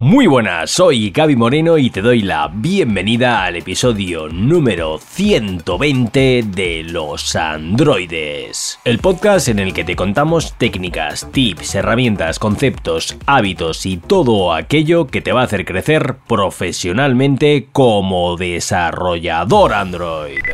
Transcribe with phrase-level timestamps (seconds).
[0.00, 6.84] Muy buenas, soy Gaby Moreno y te doy la bienvenida al episodio número 120 de
[6.84, 8.78] Los Androides.
[8.84, 15.08] El podcast en el que te contamos técnicas, tips, herramientas, conceptos, hábitos y todo aquello
[15.08, 20.44] que te va a hacer crecer profesionalmente como desarrollador Android.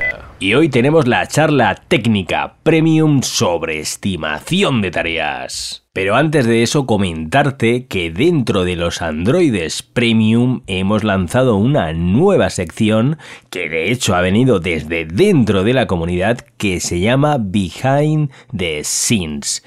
[0.40, 5.83] Y hoy tenemos la charla técnica premium sobre estimación de tareas.
[5.94, 12.50] Pero antes de eso comentarte que dentro de los Androides Premium hemos lanzado una nueva
[12.50, 13.16] sección
[13.48, 18.82] que de hecho ha venido desde dentro de la comunidad que se llama Behind the
[18.82, 19.62] Scenes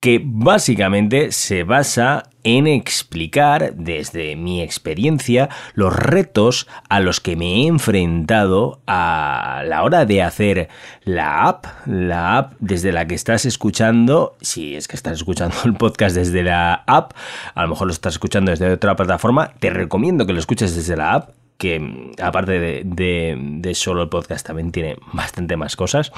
[0.00, 7.62] que básicamente se basa en explicar desde mi experiencia los retos a los que me
[7.62, 10.70] he enfrentado a la hora de hacer
[11.04, 15.74] la app, la app desde la que estás escuchando, si es que estás escuchando el
[15.74, 17.12] podcast desde la app,
[17.54, 20.96] a lo mejor lo estás escuchando desde otra plataforma, te recomiendo que lo escuches desde
[20.96, 26.10] la app que aparte de, solo el podcast también tiene bastante más cosas.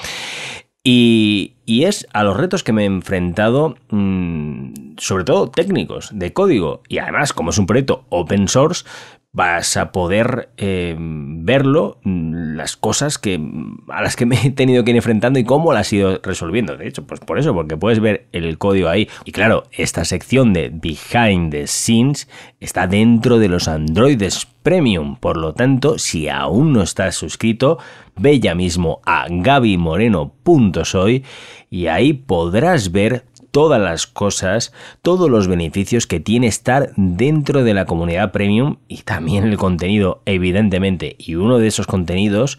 [0.85, 6.83] Y, es a los retos que me he enfrentado, mm, sobre todo técnicos, de código.
[6.89, 8.85] Y además, como es un proyecto open source,
[9.35, 13.41] vas a poder eh, verlo, mm, las cosas que,
[13.89, 16.77] a las que me he tenido que ir enfrentando y cómo las he ido resolviendo.
[16.77, 19.09] De hecho, pues por eso, porque puedes ver el código ahí.
[19.25, 22.29] Y claro, esta sección de Behind the Scenes
[22.61, 25.17] está dentro de los Androides Premium.
[25.17, 27.79] Por lo tanto, si aún no estás suscrito,
[28.17, 31.25] ve ya mismo a gabymoreno.soy
[31.71, 34.73] y ahí podrás ver todas las cosas,
[35.03, 40.23] todos los beneficios que tiene estar dentro de la comunidad premium y también el contenido,
[40.25, 41.15] evidentemente.
[41.19, 42.59] Y uno de esos contenidos,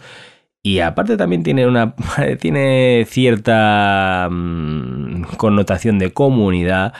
[0.61, 1.95] y aparte también tiene una
[2.39, 6.93] tiene cierta mm, connotación de comunidad.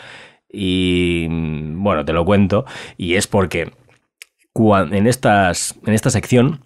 [0.51, 2.65] Y mm, bueno, te lo cuento.
[2.97, 3.71] Y es porque
[4.91, 6.61] en, estas, en esta sección,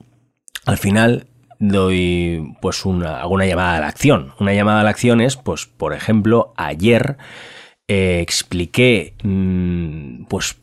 [0.66, 1.28] al final
[1.60, 4.34] doy pues una, alguna llamada a la acción.
[4.40, 7.18] Una llamada a la acción es, pues, por ejemplo, ayer
[7.88, 10.58] eh, expliqué mm, pues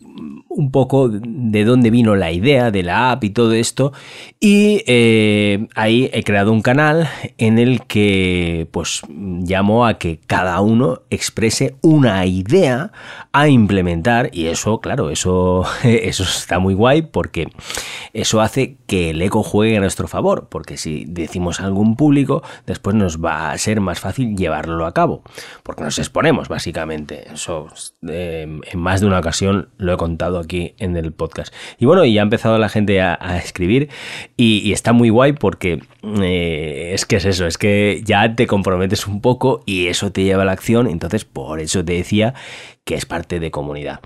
[0.49, 3.93] un poco de dónde vino la idea de la app y todo esto.
[4.41, 7.09] Y eh, ahí he creado un canal
[7.39, 12.93] en el que pues llamo a que cada uno exprese una idea
[13.33, 14.31] a implementar.
[14.33, 17.49] Y eso, claro, eso, eso está muy guay porque
[18.13, 20.49] eso hace que el eco juegue a nuestro favor.
[20.49, 24.95] Porque si decimos algo en público, después nos va a ser más fácil llevarlo a
[24.95, 25.23] cabo.
[25.63, 27.33] Porque nos exponemos, básicamente.
[27.33, 27.67] Eso
[28.09, 31.55] eh, en más de una ocasión lo he contado aquí en el podcast.
[31.79, 33.89] Y bueno, y ha empezado la gente a, escribir
[34.37, 35.81] y, está muy guay porque
[36.21, 40.25] eh, es que es eso, es que ya te comprometes un poco y eso te
[40.25, 42.35] lleva a la acción, entonces por eso te decía
[42.85, 44.01] que es parte de comunidad.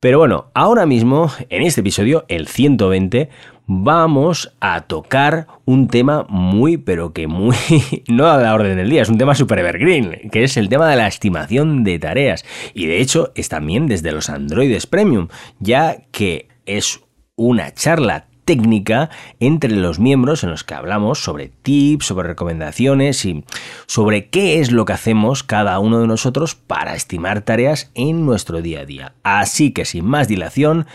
[0.00, 3.30] Pero bueno, ahora mismo, en este episodio, el 120,
[3.68, 7.54] vamos a tocar un tema muy, pero que muy,
[8.08, 10.88] no a la orden del día, es un tema super evergreen, que es el tema
[10.88, 12.44] de la estimación de tareas.
[12.74, 15.28] Y de hecho es también desde los Androides Premium,
[15.60, 17.00] ya que es
[17.36, 23.44] una charla técnica entre los miembros en los que hablamos sobre tips, sobre recomendaciones y
[23.84, 28.62] sobre qué es lo que hacemos cada uno de nosotros para estimar tareas en nuestro
[28.62, 29.12] día a día.
[29.22, 30.86] Así que sin más dilación,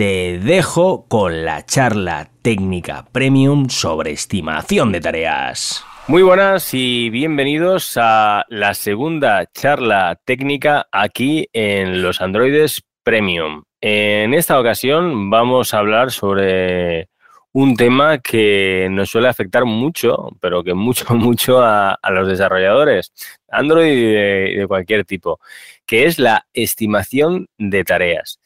[0.00, 5.84] te dejo con la charla técnica premium sobre estimación de tareas.
[6.08, 13.64] Muy buenas y bienvenidos a la segunda charla técnica aquí en los Androides Premium.
[13.82, 17.10] En esta ocasión vamos a hablar sobre
[17.52, 23.12] un tema que nos suele afectar mucho, pero que mucho, mucho a, los desarrolladores,
[23.50, 25.40] Android y de, cualquier tipo,
[25.84, 28.39] que es la estimación de tareas.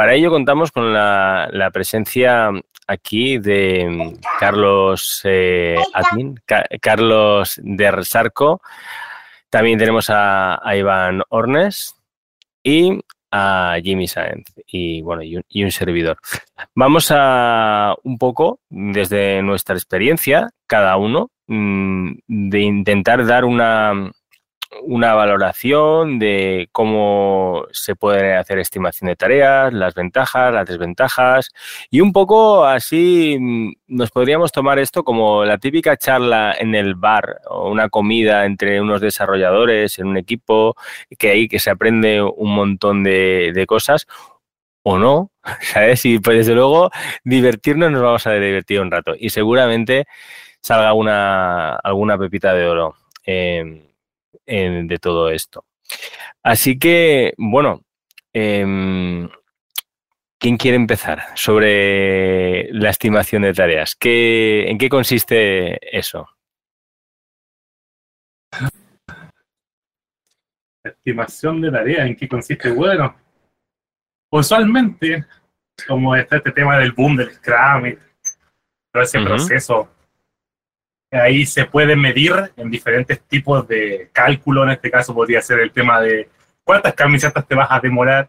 [0.00, 2.48] Para ello contamos con la, presencia
[2.86, 6.40] aquí de Carlos eh, Admin,
[6.80, 8.62] Carlos de Sarco.
[9.50, 11.96] También tenemos a, a Iván Ornes
[12.62, 12.98] y
[13.30, 16.16] a Jimmy Saenz y bueno y un, servidor.
[16.74, 24.10] Vamos a un poco desde nuestra experiencia cada uno mm, de intentar dar una
[24.82, 31.50] una valoración de cómo se puede hacer estimación de tareas, las ventajas, las desventajas
[31.90, 36.94] y un poco así mm, nos podríamos tomar esto como la típica charla en el
[36.94, 40.76] bar o una comida entre unos desarrolladores en un equipo
[41.18, 44.06] que ahí que se aprende un montón de, de cosas
[44.82, 45.30] o no,
[45.60, 46.04] ¿sabes?
[46.06, 46.90] Y pues desde luego
[47.24, 50.06] divertirnos nos vamos a divertir un rato y seguramente
[50.60, 52.94] salga alguna, pepita de oro.
[53.26, 53.89] Eh,
[54.46, 55.64] de todo esto.
[56.42, 57.82] Así que, bueno,
[58.32, 59.28] em,
[60.40, 63.94] ¿Quién quiere empezar sobre la estimación de tareas?
[64.00, 66.26] ¿En qué consiste eso?
[70.82, 72.70] estimación de tareas, ¿en qué consiste?
[72.70, 73.14] Bueno,
[74.32, 75.26] usualmente,
[75.86, 77.98] como está este tema del boom del Scrum y
[78.90, 79.90] todo ese proceso,
[81.10, 84.64] ahí se puede medir en diferentes tipos de cálculo.
[84.64, 86.28] En este caso podría ser el tema de
[86.64, 88.28] cuántas camisetas te vas a demorar,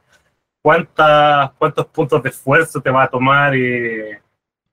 [0.61, 3.55] cuántas, cuántos puntos de esfuerzo te va a tomar.
[3.55, 4.19] Eh,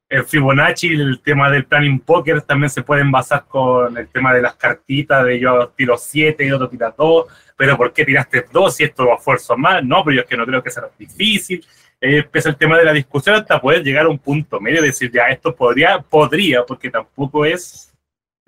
[0.09, 4.41] el Fibonacci, el tema del planning poker también se pueden basar con el tema de
[4.41, 7.27] las cartitas, de yo tiro 7 y otro tira 2,
[7.57, 9.85] pero ¿por qué tiraste 2 y esto lo esfuerzo más?
[9.85, 11.63] No, pero yo es que no creo que sea difícil.
[12.01, 15.11] Eh, empieza el tema de la discusión hasta poder llegar a un punto medio decir,
[15.13, 17.93] ya, esto podría, podría, porque tampoco es,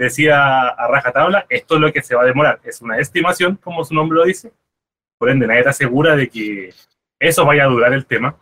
[0.05, 2.61] decía a rajatabla, esto es lo que se va a demorar.
[2.65, 4.53] Es una estimación, como su nombre lo dice.
[5.19, 6.73] Por ende, nadie está segura de que
[7.19, 8.35] eso vaya a durar el tema.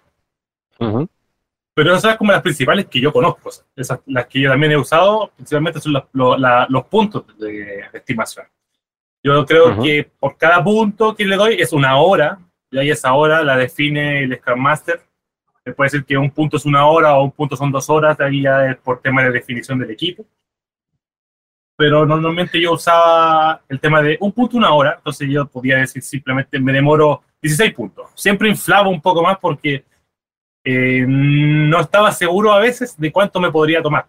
[0.79, 3.51] Pero esas son como las principales que yo conozco.
[3.75, 8.47] Esas, las que yo también he usado, principalmente son los, puntos de, estimación.
[9.23, 12.39] Yo creo que por cada punto que le doy es una hora,
[12.71, 15.01] y ahí esa hora la define el Scrum Master.
[15.65, 18.19] Me puede decir que un punto es una hora o un punto son dos horas,
[18.21, 20.25] ahí ya es por tema de definición del equipo.
[21.79, 26.03] Pero normalmente yo usaba el tema de un punto, una hora, entonces yo podía decir
[26.03, 28.11] simplemente me demoro 16 puntos.
[28.17, 29.85] Siempre inflaba un poco más porque
[30.65, 34.07] eh, no estaba seguro a veces de cuánto me podría tomar.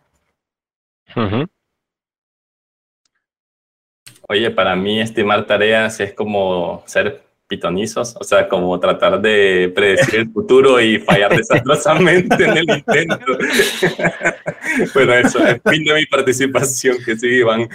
[4.27, 10.19] Oye, para mí estimar tareas es como ser pitonizos, o sea, como tratar de predecir
[10.19, 13.25] el futuro y fallar desastrosamente en el intento.
[14.93, 17.67] bueno, eso es fin de mi participación, que sí, Iván.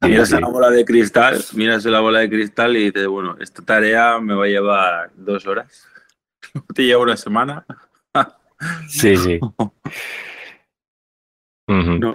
[0.00, 4.18] Miras la bola de cristal, miras la bola de cristal y dices, bueno, esta tarea
[4.18, 5.86] me va a llevar dos horas.
[6.74, 7.64] ¿Te lleva una semana?
[8.88, 9.40] sí, sí.
[11.66, 12.14] Mm.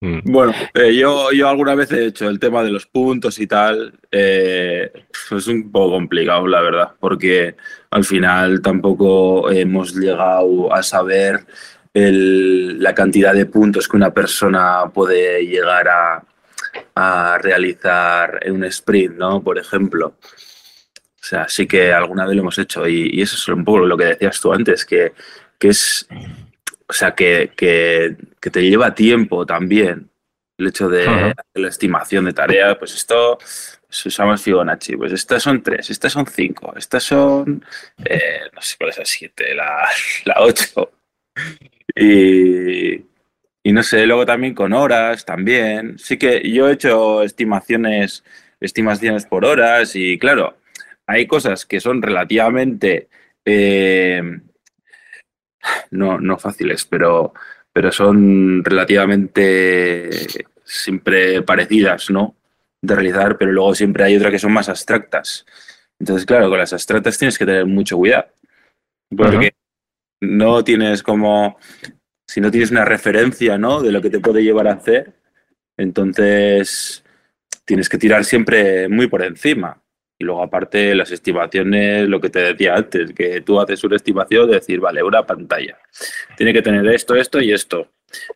[0.00, 3.98] Bueno, eh, yo, yo alguna vez he hecho el tema de los puntos y tal.
[4.10, 4.92] Eh,
[5.30, 7.56] es un poco complicado, la verdad, porque
[7.90, 11.44] al final tampoco hemos llegado a saber
[11.94, 16.24] la cantidad de puntos que una persona puede llegar a,
[16.94, 19.42] a realizar en un sprint, ¿no?
[19.42, 20.14] Por ejemplo.
[21.20, 23.96] O sea, sí que alguna vez lo hemos hecho y, eso es un poco lo
[23.96, 25.12] que decías tú antes, que,
[25.58, 26.08] que es
[26.88, 28.16] o sea, que, que,
[28.50, 30.10] te lleva tiempo también
[30.56, 33.38] el hecho de la estimación de tareas, pues esto
[33.88, 37.64] se usamos Fibonacci, pues estas son tres, estas son cinco, estas son,
[38.04, 39.88] eh, no sé cuál es la siete, la,
[40.24, 40.92] la ocho.
[41.94, 42.94] Y,
[43.62, 45.98] y no sé, luego también con horas, también.
[45.98, 48.24] Sí que yo he hecho estimaciones,
[48.60, 50.56] estimaciones por horas y claro,
[51.06, 53.08] hay cosas que son relativamente
[53.44, 54.40] eh,
[55.90, 57.32] no, no fáciles, pero,
[57.72, 60.10] pero son relativamente
[60.64, 62.36] siempre parecidas, ¿no?
[62.80, 65.44] De realizar, pero luego siempre hay otras que son más abstractas.
[65.98, 68.28] Entonces, claro, con las abstractas tienes que tener mucho cuidado.
[69.16, 69.52] Porque
[70.20, 71.58] no tienes como.
[72.26, 73.80] Si no tienes una referencia, ¿no?
[73.80, 75.14] De lo que te puede llevar a hacer,
[75.78, 77.02] entonces
[77.64, 79.82] tienes que tirar siempre muy por encima.
[80.18, 84.48] Y luego, aparte, las estimaciones, lo que te decía antes, que tú haces una estimación
[84.48, 85.78] de decir, vale, una pantalla.
[86.36, 87.88] Tiene que tener esto, esto y esto.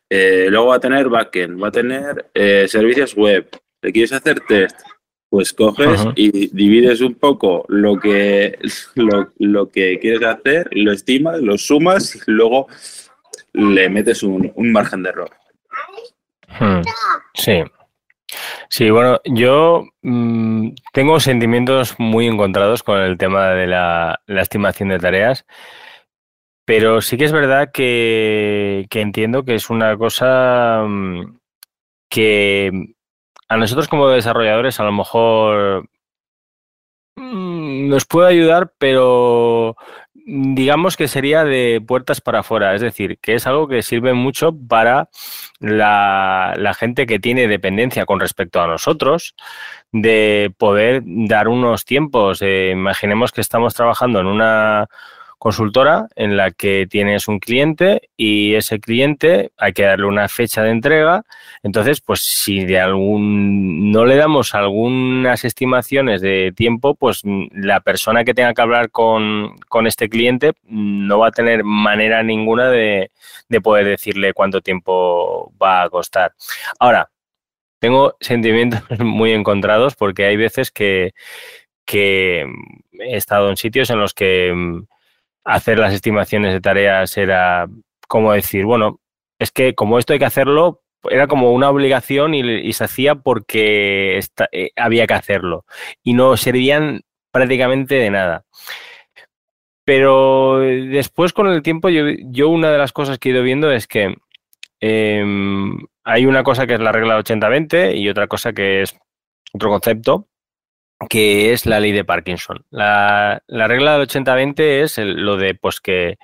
[0.09, 3.49] Eh, luego va a tener backend, va a tener eh, servicios web.
[3.81, 4.81] ¿Le quieres hacer test?
[5.29, 8.59] Pues coges y divides un poco lo que,
[9.39, 12.67] lo, que quieres hacer, lo estimas, lo sumas y luego
[13.55, 15.31] le metes un, margen de error.
[16.49, 16.83] Hmm.
[17.33, 17.63] Sí.
[18.69, 24.99] Sí, bueno, yo mm, tengo sentimientos muy encontrados con el tema de la, estimación de
[24.99, 25.45] tareas,
[26.65, 31.39] pero sí que es verdad que, entiendo que es una cosa mm,
[32.09, 32.95] que
[33.49, 35.89] a nosotros como desarrolladores a lo mejor
[37.17, 39.77] mm, nos puede ayudar, pero
[40.27, 44.53] digamos que sería de puertas para afuera, es decir, que es algo que sirve mucho
[44.69, 45.09] para
[45.59, 49.35] la, gente que tiene dependencia con respecto a nosotros,
[49.93, 52.41] de poder dar unos tiempos.
[52.43, 54.89] Eh, imaginemos que estamos trabajando en una
[55.43, 60.63] consultora en la que tienes un cliente y ese cliente hay que darle una fecha
[60.63, 61.25] de entrega.
[61.65, 67.81] Entonces, pues si de algún no le damos algunas estimaciones de tiempo, pues mm, la
[67.81, 73.11] persona que tenga que hablar con, este cliente no va a tener manera ninguna de,
[73.49, 76.35] de poder decirle cuánto tiempo va a costar.
[76.79, 77.11] Ahora,
[77.81, 81.15] tengo sentimientos muy encontrados porque hay veces que
[81.85, 82.47] que
[82.93, 84.87] he estado en sitios en los que mm,
[85.45, 87.69] hacer las estimaciones de tareas era
[88.09, 89.01] como decir, bueno,
[89.39, 94.21] es que como esto hay que hacerlo, era como una obligación y, se hacía porque
[94.53, 95.65] eh, había que hacerlo
[96.03, 98.45] y no servían prácticamente de nada.
[99.85, 103.89] Pero después con el tiempo yo, una de las cosas que he ido viendo es
[103.89, 104.15] que
[104.81, 108.97] em, hay una cosa que es la regla 80-20 y otra cosa que es
[109.53, 110.29] otro concepto
[111.09, 112.65] que es la ley de Parkinson.
[112.71, 116.19] La, regla del 80-20 es lo de pues que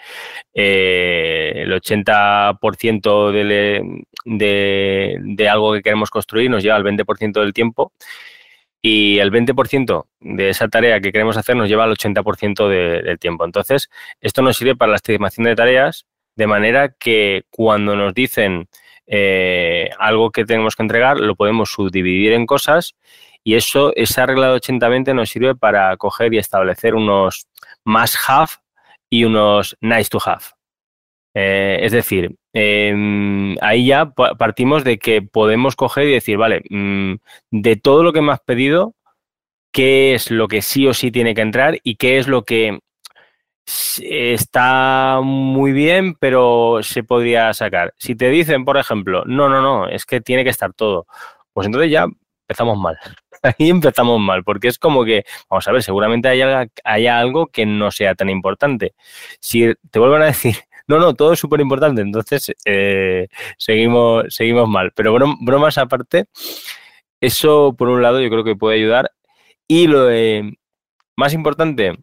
[0.54, 7.52] eh, el 80% de, de, de, algo que queremos construir nos lleva al 20% del
[7.52, 7.92] tiempo
[8.80, 13.44] y el 20% de esa tarea que queremos hacer nos lleva al 80% del tiempo.
[13.44, 16.06] Entonces, esto nos sirve para la estimación de tareas
[16.37, 18.68] de manera que cuando nos dicen
[19.06, 22.94] eh, algo que tenemos que entregar, lo podemos subdividir en cosas
[23.45, 27.47] y eso, esa regla de 80-20 nos sirve para coger y establecer unos
[27.85, 28.50] must have
[29.11, 30.45] y unos nice to have.
[31.35, 37.14] Eh, es decir, em, ahí ya partimos de que podemos coger y decir, vale, mm,
[37.50, 38.95] de todo lo que me has pedido,
[39.73, 42.80] ¿qué es lo que sí o sí tiene que entrar y qué es lo que
[44.02, 47.95] está muy bien, pero se podría sacar?
[47.99, 51.07] Si te dicen, por ejemplo, no, no, no, es que tiene que estar todo,
[51.52, 52.07] pues entonces ya
[52.49, 52.99] empezamos mal.
[53.43, 56.69] ahí empezamos mal, porque es como que, vamos a ver, seguramente haya,
[57.19, 58.95] algo que no sea tan importante.
[59.40, 63.28] Si te vuelven a decir, no, no, todo es súper importante, entonces eh,
[63.59, 64.93] seguimos, seguimos mal.
[64.95, 66.26] Pero bromas aparte,
[67.21, 69.12] eso por un lado yo creo que puede ayudar.
[69.69, 70.09] Y lo
[71.17, 71.99] más importante,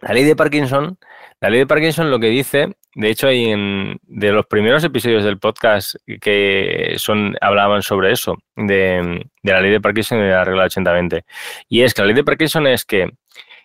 [0.00, 0.98] la ley de Parkinson,
[1.40, 5.24] la ley de Parkinson lo que dice, de hecho hay en de los primeros episodios
[5.24, 10.44] del podcast que son hablaban sobre eso, de, la ley de Parkinson y de la
[10.44, 11.24] regla 80-20.
[11.68, 13.10] Y es que la ley de Parkinson es que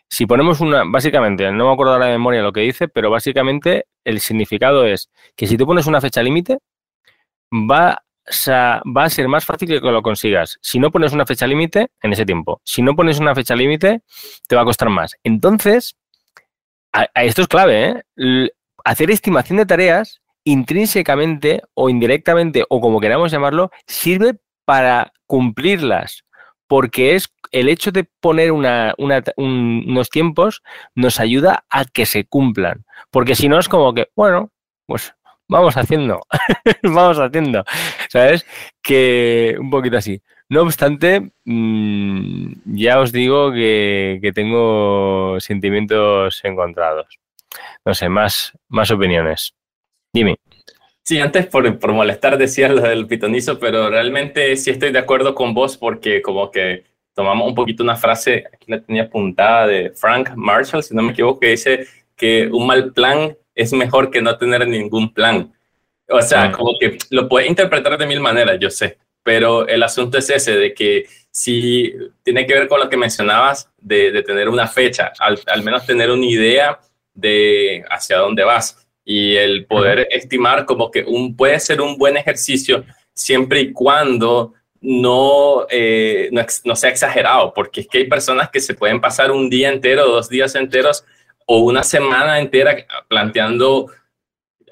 [0.09, 4.19] si ponemos una, básicamente, no me acuerdo la memoria lo que dice, pero básicamente el
[4.19, 6.59] significado es que si tú pones una fecha límite,
[7.53, 10.57] va a ser más fácil que lo consigas.
[10.61, 14.01] Si no pones una fecha límite en ese tiempo, si no pones una fecha límite,
[14.47, 15.15] te va a costar más.
[15.23, 15.95] Entonces,
[17.15, 18.49] esto es clave, ¿eh?
[18.83, 26.23] hacer estimación de tareas intrínsecamente o indirectamente o como queramos llamarlo, sirve para cumplirlas,
[26.67, 30.63] porque es el hecho de poner unos tiempos
[30.95, 34.51] nos ayuda a que se cumplan, porque si no es como que, bueno,
[34.87, 35.13] pues
[35.51, 36.21] vamos haciendo,
[36.83, 37.63] vamos haciendo,
[38.09, 38.45] ¿sabes?
[38.81, 40.21] Que un poquito así.
[40.47, 47.19] No obstante, mm, ya os digo que, tengo sentimientos encontrados.
[47.85, 49.53] No sé, más, más opiniones.
[50.13, 50.37] Dime.
[51.03, 55.35] Sí, antes por, por molestar decías lo del pitonizo, pero realmente sí estoy de acuerdo
[55.35, 59.91] con vos porque como que tomamos un poquito una frase, aquí la tenía apuntada de
[59.91, 64.21] Frank Marshall, si no me equivoco, que dice que un mal plan es mejor que
[64.21, 65.53] no tener ningún plan.
[66.09, 66.51] O sea, ah.
[66.51, 70.55] como que lo puedes interpretar de mil maneras, yo sé, pero el asunto es ese,
[70.55, 75.63] de que si tiene que ver con lo que mencionabas, de, tener una fecha, al,
[75.63, 76.79] menos tener una idea
[77.13, 82.17] de hacia dónde vas y el poder estimar como que un, puede ser un buen
[82.17, 88.49] ejercicio siempre y cuando no, eh, no, no, sea exagerado, porque es que hay personas
[88.49, 91.05] que se pueden pasar un día entero, dos días enteros
[91.53, 92.77] o una semana entera
[93.09, 93.87] planteando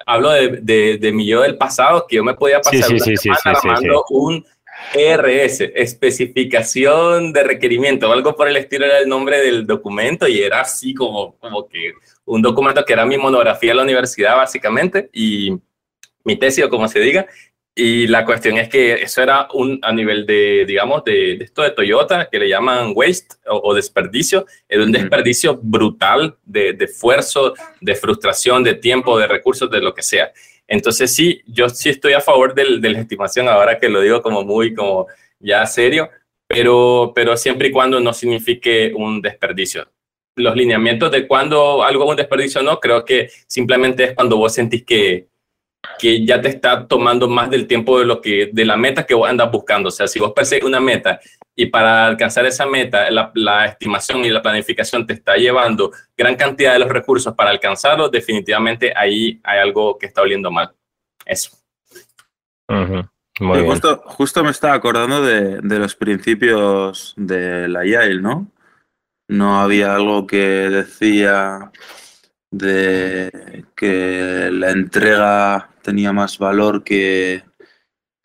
[0.06, 4.06] hablo de, de, mi yo del pasado, que yo me podía pasar una semana armando
[4.10, 4.46] un
[4.94, 10.42] ERS, especificación de requerimiento, o algo por el estilo era el nombre del documento y
[10.42, 11.92] era así como, como que
[12.26, 15.60] un documento que era mi monografía en la universidad básicamente y
[16.24, 17.28] mi tesis o como se diga,
[17.82, 21.72] y la cuestión es que eso era un, a nivel de, digamos, de, esto de
[21.72, 28.66] Toyota, que le llaman waste o, desperdicio, era un desperdicio brutal de, esfuerzo, de frustración,
[28.66, 30.34] de tiempo, de recursos, de lo que sea.
[30.68, 34.22] Entonces sí, yo sí estoy a favor del, de la estimación, ahora que lo digo
[34.22, 35.08] como muy, como
[35.40, 36.10] ya serio,
[36.48, 39.88] pero, pero siempre y cuando no signifique un desperdicio.
[40.36, 44.54] Los lineamientos de cuando algo es un desperdicio no, creo que simplemente es cuando vos
[44.54, 45.30] sentís que,
[45.98, 49.14] que ya te está tomando más del tiempo de lo que de la meta que
[49.14, 49.90] vos andas buscando.
[49.90, 51.20] O sea, si vos persigues una meta
[51.56, 56.74] y para alcanzar esa meta la, estimación y la planificación te está llevando gran cantidad
[56.74, 60.72] de los recursos para alcanzarlo, definitivamente ahí hay algo que está oliendo mal.
[61.26, 61.52] Eso.
[63.38, 68.52] justo, justo, me estaba acordando de, de los principios de la Yale, ¿no?
[69.28, 71.72] No había algo que decía
[72.52, 77.44] de que la entrega tenía más valor que,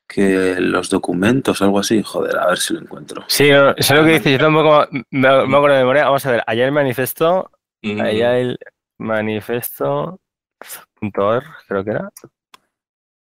[0.08, 2.02] que los documentos, algo así.
[2.02, 3.24] Joder, a ver si lo encuentro.
[3.28, 4.32] Sí, eso es lo que dices.
[4.32, 6.04] Yo tampoco me, me acuerdo de memoria.
[6.04, 7.50] Vamos a ver, allá el manifiesto,
[7.84, 8.58] Mm, allá el
[8.98, 12.10] manifiesto.org, creo que era.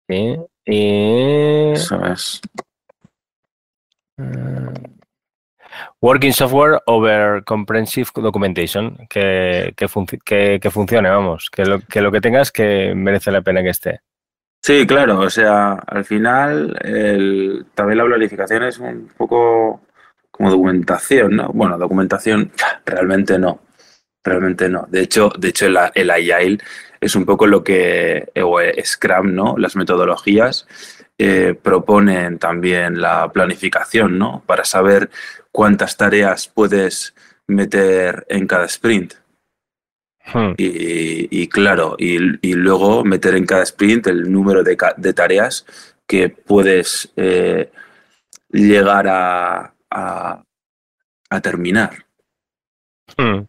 [0.07, 0.37] Sí.
[0.65, 1.71] Y.
[1.73, 2.41] Eso es.
[6.01, 8.97] Working Software over Comprehensive Documentation.
[9.09, 11.49] Que, que, funci- que, que funcione, vamos.
[11.49, 14.01] Que lo, que lo que tengas que merece la pena que esté.
[14.61, 19.81] Sí, claro, o sea, al final el- también la planificación es un poco
[20.31, 21.49] como documentación, ¿no?
[21.53, 22.51] Bueno, documentación
[22.83, 23.59] realmente no,
[24.23, 24.85] realmente no.
[24.89, 26.57] De hecho, de hecho el, el Agile
[26.99, 29.55] es un poco lo que o Scrum, ¿no?
[29.57, 30.67] Las metodologías
[31.17, 34.43] eh, proponen también la planificación, ¿no?
[34.45, 35.09] Para saber
[35.51, 37.13] cuántas tareas puedes
[37.47, 39.13] meter en cada sprint.
[40.33, 40.53] Hmm.
[40.57, 42.17] Y, y claro, y,
[42.47, 45.65] y luego meter en cada sprint el número de tareas
[46.07, 47.71] que puedes eh,
[48.49, 50.43] llegar a, a-
[51.29, 52.05] a terminar.
[53.17, 53.45] Hmm.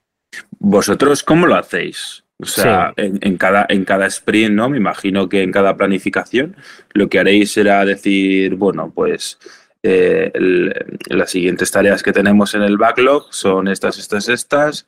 [0.59, 2.25] ¿Vosotros cómo lo hacéis?
[2.39, 4.69] O sea, en, en cada, en cada sprint, ¿no?
[4.69, 6.55] Me imagino que en cada planificación
[6.93, 9.39] lo que haréis será decir, bueno, pues
[9.83, 14.87] eh, el- las siguientes tareas que tenemos en el backlog son estas, estas, estas,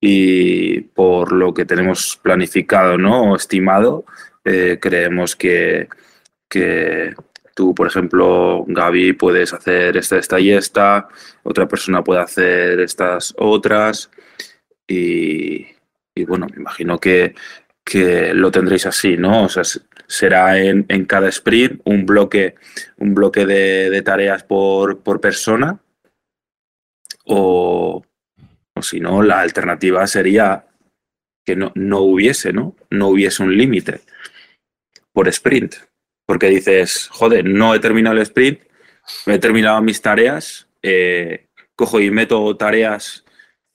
[0.00, 3.32] y por lo que tenemos planificado, ¿no?
[3.32, 4.04] O estimado,
[4.44, 5.88] eh, creemos que,
[6.48, 7.14] que
[7.54, 11.08] tú, por ejemplo, Gaby, puedes hacer esta, esta y esta,
[11.44, 14.10] otra persona puede hacer estas otras,
[14.88, 15.66] y,
[16.18, 17.34] y bueno, me imagino que,
[17.84, 19.44] que lo tendréis así, ¿no?
[19.44, 19.62] O sea,
[20.06, 22.54] será en, en cada sprint un bloque,
[22.96, 25.80] un bloque de, de tareas por, por persona,
[27.24, 28.04] o,
[28.74, 30.66] o si no, la alternativa sería
[31.44, 32.76] que no, no hubiese, ¿no?
[32.90, 34.00] No hubiese un límite
[35.12, 35.76] por sprint.
[36.26, 38.60] Porque dices, joder, no he terminado el sprint,
[39.26, 43.24] he terminado mis tareas, eh, cojo y meto tareas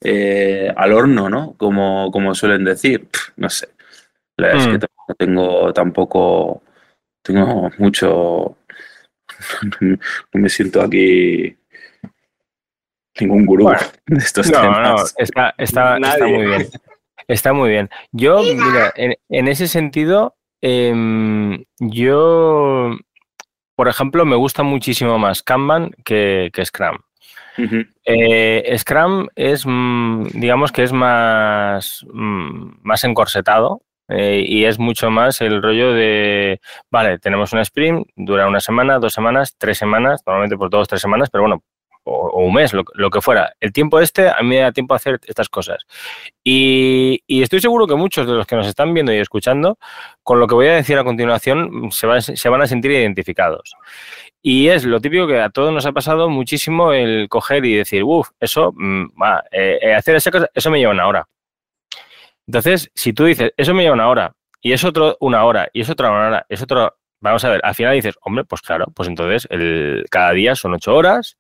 [0.03, 1.53] eh, al horno, ¿no?
[1.57, 3.07] Como, como suelen decir.
[3.09, 3.69] Pff, no sé.
[4.37, 4.67] La verdad Mm.
[4.67, 6.63] es que tampoco tengo tampoco
[7.21, 8.57] tengo mucho.
[9.81, 11.55] No me siento aquí
[13.19, 14.79] ningún gurú Bueno, de estos No, temas.
[14.79, 16.67] no, está, está, está muy bien.
[17.27, 17.89] Está muy bien.
[18.11, 22.91] Yo, mira, en, en ese sentido, em, yo,
[23.75, 26.97] por ejemplo, me gusta muchísimo más Kanban que, que Scrum.
[28.05, 35.09] Eh, Scrum es, mm, digamos que es más, mm, más encorsetado eh, y es mucho
[35.09, 36.59] más el rollo de,
[36.91, 41.01] vale, tenemos un sprint, dura una semana, dos semanas, tres semanas, normalmente por dos, tres
[41.01, 41.63] semanas, pero bueno,
[42.05, 43.53] o, un mes, lo, que fuera.
[43.59, 45.85] El tiempo este a mí me da tiempo a hacer estas cosas.
[46.43, 49.77] Y, estoy seguro que muchos de los que nos están viendo y escuchando,
[50.21, 52.07] con lo que voy a decir a continuación, se
[52.49, 53.75] van a sentir identificados.
[54.45, 58.03] Y es lo típico que a todos nos ha pasado muchísimo el coger y decir,
[58.03, 61.29] uff, eso, mm, va, eh, eh, hacer esa cosa, eso me lleva una hora.
[62.45, 65.79] Entonces, si tú dices, eso me lleva una hora, y es otro una hora, y
[65.79, 68.87] es otra una hora, es otro, vamos a ver, al final dices, hombre, pues claro,
[68.93, 71.37] pues entonces el, cada día son ocho horas,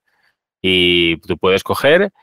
[0.61, 2.13] y tú puedes coger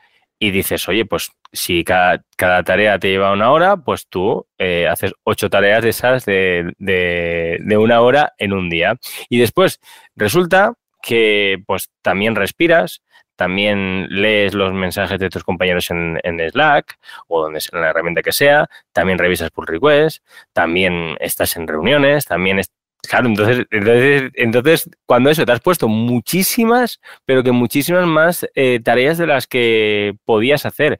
[0.41, 4.87] y dices, oye, pues si cada, cada tarea te lleva una hora, pues tú eh,
[4.87, 8.95] haces ocho tareas de esas de, de, de una hora en un día.
[9.29, 9.79] Y después
[10.15, 10.73] resulta
[11.03, 13.03] que pues también respiras,
[13.35, 17.89] también lees los mensajes de tus compañeros en, en Slack o donde sea, en la
[17.91, 20.23] herramienta que sea, también revisas pull request,
[20.53, 22.71] también estás en reuniones, también es-
[23.09, 28.79] Claro, entonces, entonces, entonces, cuando eso te has puesto muchísimas, pero que muchísimas más eh,
[28.83, 30.99] tareas de las que podías hacer.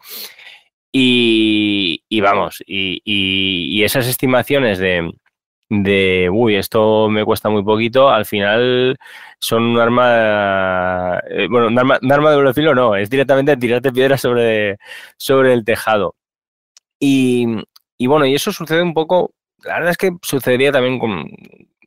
[0.94, 8.98] Y, vamos, y, esas estimaciones de, uy, esto me cuesta muy poquito, al final
[9.40, 13.56] son un arma, eh, bueno, un arma, un arma de doble filo no, es directamente
[13.58, 14.78] tirarte piedras sobre,
[15.18, 16.16] sobre el tejado.
[17.00, 17.48] Y,
[17.98, 19.34] y bueno, y eso sucede un poco,
[19.64, 21.30] la verdad es que sucedería también con,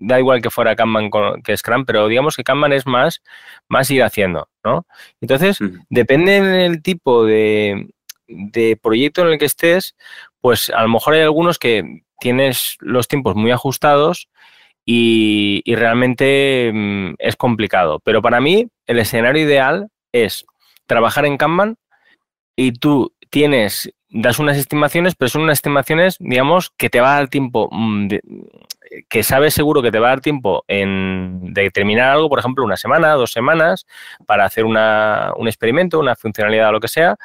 [0.00, 1.10] da igual que fuera Kanban
[1.44, 3.22] que Scrum, pero digamos que Kanban es más,
[3.68, 4.86] más ir haciendo, ¿no?
[5.20, 7.88] Entonces, depende del tipo de,
[8.26, 9.96] de proyecto en el que estés,
[10.40, 14.28] pues a lo mejor hay algunos que tienes los tiempos muy ajustados
[14.84, 18.00] y, y realmente mm, es complicado.
[18.00, 20.44] Pero para mí, el escenario ideal es
[20.86, 21.76] trabajar en Kanban
[22.56, 27.18] y tú tienes, das unas estimaciones, pero son unas estimaciones, digamos, que te va a
[27.20, 28.22] dar tiempo, mm, de-
[29.08, 32.64] que sabes seguro que te va a dar tiempo en de terminar algo, por ejemplo,
[32.64, 33.86] una semana, dos semanas,
[34.26, 37.16] para hacer una, un experimento, una funcionalidad o lo que sea.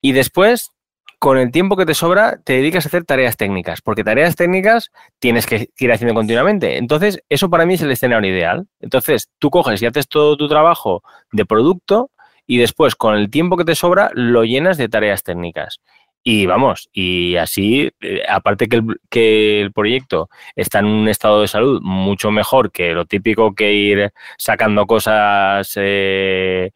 [0.00, 0.72] Y después,
[1.18, 4.90] con el tiempo que te sobra te dedicas a hacer tareas técnicas, porque tareas técnicas
[5.20, 6.78] tienes que ir haciendo continuamente.
[6.78, 8.66] Entonces, eso para mí es el escenario ideal.
[8.80, 12.10] Entonces, tú coges y haces todo tu trabajo de producto
[12.46, 15.80] y después, con el tiempo que te sobra, lo llenas de tareas técnicas.
[16.24, 21.40] Y vamos, y así, eh, aparte que el, que el proyecto está en un estado
[21.40, 26.70] de salud mucho mejor que lo típico que ir sacando cosas eh,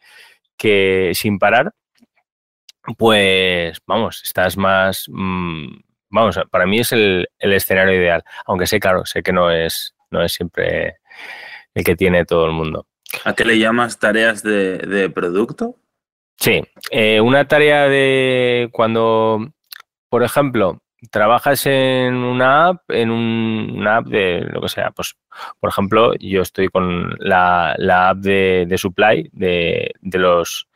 [0.57, 1.73] que sin parar,
[2.99, 5.67] pues vamos, estás más, mm,
[6.11, 9.95] vamos, para mí es el, el, escenario ideal, aunque sé, claro, sé que no es,
[10.11, 10.97] no es siempre
[11.75, 12.87] el que tiene todo el mundo.
[13.25, 15.77] ¿A qué le llamas tareas de, de producto?
[16.38, 19.53] Sí, eh, una tarea de cuando,
[20.09, 25.16] por ejemplo, trabajas en una app, en un, una app de lo que sea, pues,
[25.61, 30.68] por ejemplo, yo estoy con la, la app de, de supply de, de, los,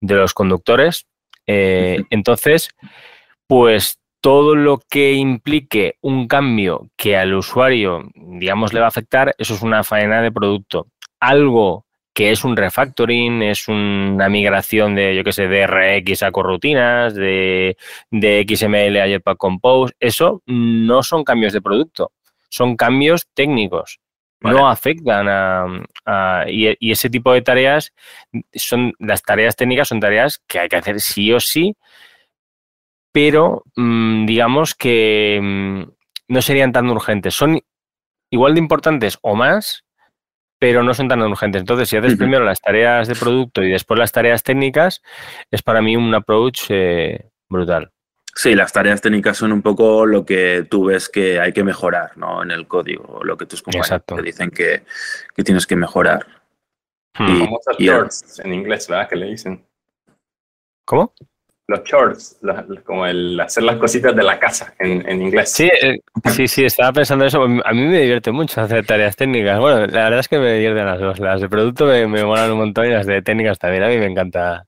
[0.00, 1.06] de los conductores.
[1.46, 2.70] Eh, entonces,
[3.46, 9.34] pues todo lo que implique un cambio que al usuario, digamos, le va a afectar,
[9.38, 10.88] eso es una faena de producto.
[11.20, 11.86] Algo
[12.18, 17.14] que es un refactoring, es una migración de, yo qué sé, de RX a corrutinas,
[17.14, 17.76] de,
[18.10, 22.10] de XML a Jetpack Compose, eso no son cambios de producto,
[22.48, 24.00] son cambios técnicos.
[24.40, 24.58] Vale.
[24.58, 25.66] No afectan a,
[26.06, 27.92] a y, y, ese tipo de tareas
[28.52, 31.76] son las tareas técnicas son tareas que hay que hacer sí o sí,
[33.12, 35.82] pero mmm, digamos que mmm,
[36.26, 37.36] no serían tan urgentes.
[37.36, 37.60] Son
[38.28, 39.84] igual de importantes o más,
[40.58, 41.60] pero no son tan urgentes.
[41.60, 42.18] Entonces, si haces uh -huh.
[42.18, 45.02] primero las tareas de producto y después las tareas técnicas,
[45.50, 47.92] es para mí un approach eh, brutal.
[48.34, 52.16] Sí, las tareas técnicas son un poco lo que tú ves que hay que mejorar
[52.16, 52.42] ¿no?
[52.42, 54.14] en el código, lo que tus compañeros Exacto.
[54.14, 54.84] te dicen que,
[55.34, 56.24] que, tienes que mejorar.
[57.18, 57.48] Hmm.
[57.78, 59.08] Y, y en inglés, ¿verdad?
[59.08, 59.64] Que le dicen.
[60.84, 61.12] ¿Cómo?
[61.68, 65.52] Los chores, la, como el hacer las cositas de la casa en, en inglés.
[65.52, 66.00] Sí, eh,
[66.30, 67.42] sí, sí, estaba pensando eso.
[67.42, 69.60] A mí me divierte mucho hacer tareas técnicas.
[69.60, 71.18] Bueno, la verdad es que me divierten las dos.
[71.18, 73.82] Las de producto me, me molan un montón y las de técnicas también.
[73.82, 74.66] A mí me encanta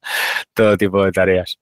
[0.53, 1.59] todo tipo de tareas.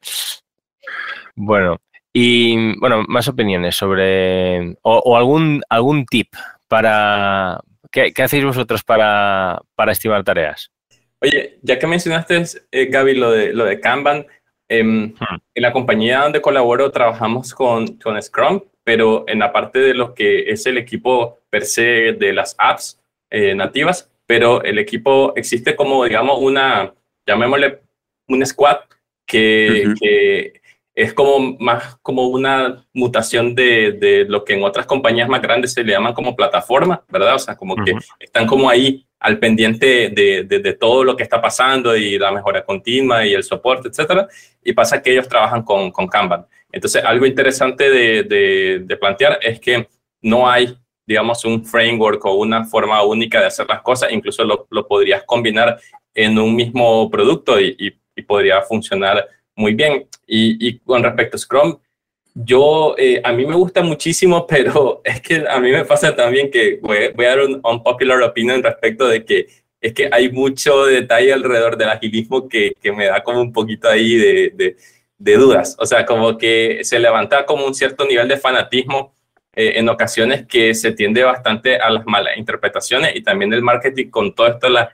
[1.36, 1.76] Bueno,
[2.12, 6.34] y bueno, más opiniones sobre o, o algún algún tip
[6.66, 7.60] para
[7.92, 10.72] ¿qué, qué hacéis vosotros para, para estimar tareas?
[11.20, 14.26] Oye, ya que mencionaste, eh, Gaby, lo de, lo de Kanban,
[14.68, 15.14] eh, hmm.
[15.54, 20.14] en la compañía donde colaboro trabajamos con, con, Scrum, pero en la parte de lo
[20.14, 23.00] que es el equipo per se de las apps
[23.30, 26.94] eh, nativas, pero el equipo existe como, digamos, una,
[27.26, 27.80] llamémosle
[28.28, 28.78] un squad
[29.26, 29.98] que, uh -huh.
[30.00, 30.60] que
[30.94, 35.72] es como más como una mutación de, de, lo que en otras compañías más grandes
[35.72, 37.36] se le llaman como plataforma, ¿verdad?
[37.36, 37.84] O sea, como uh -huh.
[37.84, 42.64] que están como ahí al pendiente de, todo lo que está pasando y la mejora
[42.64, 44.28] continua y el soporte, etcétera.
[44.62, 46.46] Y pasa que ellos trabajan con, con Kanban.
[46.70, 49.88] Entonces, algo interesante de, plantear es que
[50.22, 50.76] no hay,
[51.06, 54.12] digamos, un framework o una forma única de hacer las cosas.
[54.12, 55.78] Incluso lo, podrías combinar
[56.14, 57.94] en un mismo producto y
[58.26, 59.26] podría funcionar
[59.58, 60.06] muy bien.
[60.26, 61.78] Y, y, con respecto a Scrum,
[62.44, 66.50] yo, eh, a mí me gusta muchísimo, pero es que a mí me pasa también
[66.50, 69.46] que voy, voy a dar un unpopular opinion respecto de que
[69.80, 73.88] es que hay mucho detalle alrededor del agilismo que, que me da como un poquito
[73.88, 74.76] ahí de, de,
[75.18, 75.76] de, dudas.
[75.78, 79.14] O sea, como que se levanta como un cierto nivel de fanatismo
[79.54, 84.10] eh, en ocasiones que se tiende bastante a las malas interpretaciones y también el marketing
[84.10, 84.88] con todo esto, las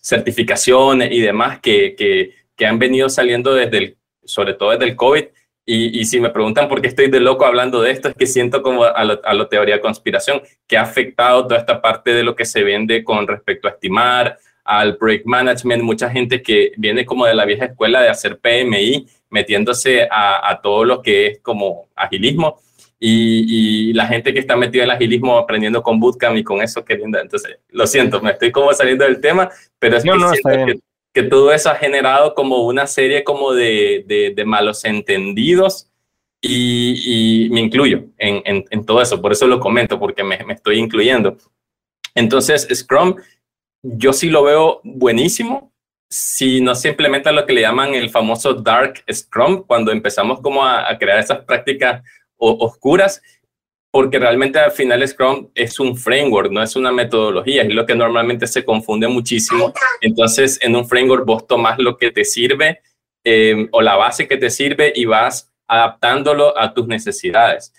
[0.00, 4.94] certificaciones y demás que, que, que han venido saliendo desde el, sobre todo desde el
[4.94, 5.24] COVID
[5.70, 8.26] y, y, si me preguntan por qué estoy de loco hablando de esto, es que
[8.26, 12.14] siento como a la a lo teoría de conspiración, que ha afectado toda esta parte
[12.14, 16.72] de lo que se vende con respecto a estimar, al break management, mucha gente que
[16.78, 21.26] viene como de la vieja escuela de hacer PMI, metiéndose a, a todo lo que
[21.26, 22.62] es como agilismo,
[22.98, 26.62] y, y, la gente que está metida en el agilismo aprendiendo con Bootcamp y con
[26.62, 30.18] eso queriendo, entonces, lo siento, me estoy como saliendo del tema, pero es no, que
[30.18, 30.80] no, siento que
[31.12, 35.90] que todo eso ha generado como una serie como de, de, malos entendidos
[36.40, 40.78] y, me incluyo en, en, todo eso, por eso lo comento, porque me, me, estoy
[40.78, 41.36] incluyendo.
[42.14, 43.16] Entonces, Scrum,
[43.82, 45.72] yo sí lo veo buenísimo,
[46.10, 46.96] si no se
[47.32, 51.44] lo que le llaman el famoso Dark Scrum, cuando empezamos como a, a crear esas
[51.44, 52.02] prácticas
[52.36, 53.20] oscuras,
[53.98, 57.96] porque realmente al final Scrum es un framework, no es una metodología, es lo que
[57.96, 59.72] normalmente se confunde muchísimo.
[60.00, 62.80] Entonces, en un framework vos tomas lo que te sirve
[63.24, 67.74] eh, o la base que te sirve y vas adaptándolo a tus necesidades.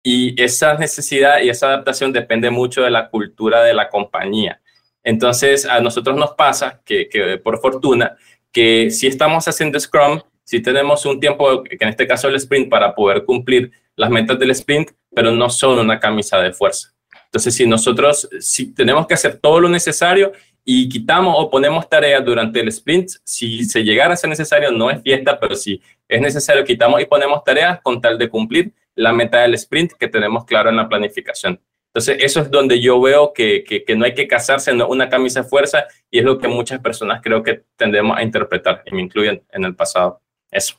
[0.00, 4.60] Y esa necesidad y esa adaptación depende mucho de la cultura de la compañía.
[5.02, 8.16] Entonces, a nosotros nos pasa que, que por fortuna,
[8.52, 12.70] que si estamos haciendo Scrum, si tenemos un tiempo, que en este caso el sprint,
[12.70, 16.94] para poder cumplir las metas del sprint, pero no son una camisa de fuerza.
[17.26, 20.32] Entonces, si nosotros si tenemos que hacer todo lo necesario
[20.64, 24.90] y quitamos o ponemos tareas durante el sprint, si se llegara a ser necesario, no
[24.90, 29.12] es fiesta, pero si es necesario, quitamos y ponemos tareas con tal de cumplir la
[29.12, 31.60] meta del sprint que tenemos claro en la planificación.
[31.88, 35.42] Entonces, eso es donde yo veo que, que, no hay que casarse en una camisa
[35.42, 39.02] de fuerza y es lo que muchas personas creo que tendemos a interpretar y me
[39.02, 40.20] incluyen en el pasado.
[40.50, 40.76] Eso.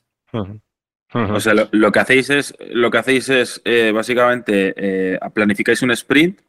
[1.14, 5.92] O sea, lo, que hacéis es, lo que hacéis es eh, básicamente eh, planificáis un
[5.92, 6.42] sprint,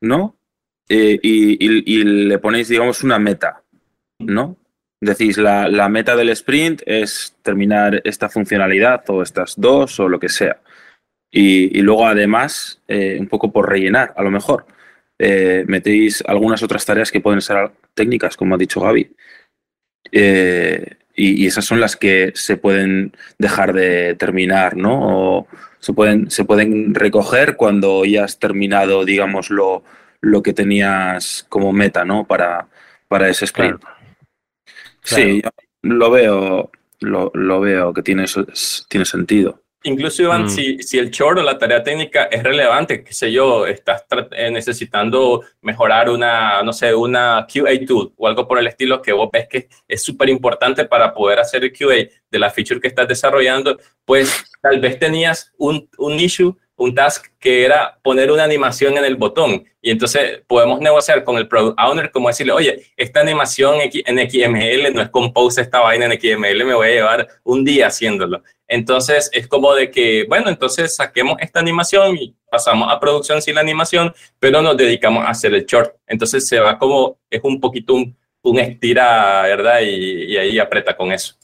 [0.00, 0.36] ¿no?
[0.88, 3.62] Eh, y, le ponéis, digamos, una meta,
[4.20, 4.56] ¿no?
[5.00, 10.20] Decís, la, la, meta del sprint es terminar esta funcionalidad o estas dos o lo
[10.20, 10.60] que sea.
[11.30, 14.66] Y, luego, además, un poco por rellenar, a lo mejor,
[15.18, 19.10] metéis algunas otras tareas que pueden ser técnicas, como ha dicho Gaby.
[20.10, 24.98] Eh, y, esas son las que se pueden dejar de terminar, ¿no?
[25.00, 29.84] O se pueden, se pueden recoger cuando ya has terminado, digamos, lo,
[30.20, 32.24] lo que tenías como meta, ¿no?
[32.24, 32.68] Para,
[33.08, 33.82] para ese sprint.
[35.02, 35.42] Sí,
[35.82, 38.24] lo veo, lo, lo, veo que tiene,
[38.88, 39.61] tiene sentido.
[39.84, 40.48] Incluso, Iván, mm.
[40.48, 44.50] si, si, el chore o la tarea técnica es relevante, qué sé yo, estás eh,
[44.50, 49.28] necesitando mejorar una, no sé, una QA tool o algo por el estilo que vos
[49.32, 53.08] ves que es súper importante para poder hacer el QA de la feature que estás
[53.08, 58.96] desarrollando, pues tal vez tenías un, un issue un task que era poner una animación
[58.96, 59.64] en el botón.
[59.80, 64.94] Y entonces podemos negociar con el product owner como decirle, oye, esta animación en XML
[64.94, 68.42] no es compose esta vaina en XML, me voy a llevar un día haciéndolo.
[68.66, 73.54] Entonces es como de que, bueno, entonces saquemos esta animación y pasamos a producción sin
[73.54, 75.94] la animación, pero nos dedicamos a hacer el short.
[76.06, 79.80] Entonces se va como, es un poquito un, un estira, ¿verdad?
[79.82, 81.34] Y, y ahí aprieta con eso.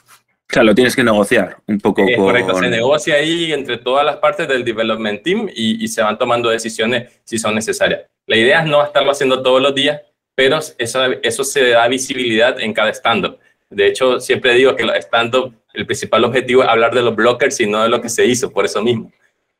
[0.48, 2.02] Claro, lo tienes que negociar un poco.
[2.08, 6.16] Es correcto, se negocia ahí entre todas las partes del development team y, se van
[6.16, 8.06] tomando decisiones si son necesarias.
[8.26, 10.00] La idea es no estarlo haciendo todos los días,
[10.34, 13.38] pero eso, eso se da visibilidad en cada stand-up.
[13.68, 17.60] De hecho, siempre digo que los stand-up, el principal objetivo es hablar de los blockers
[17.60, 19.12] y no de lo que se hizo, por eso mismo.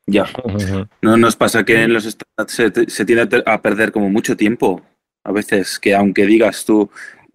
[0.07, 0.27] Ya.
[1.03, 4.81] No nos pasa que en los stand se, se tiende a perder como mucho tiempo.
[5.23, 6.89] A veces que aunque digas tú,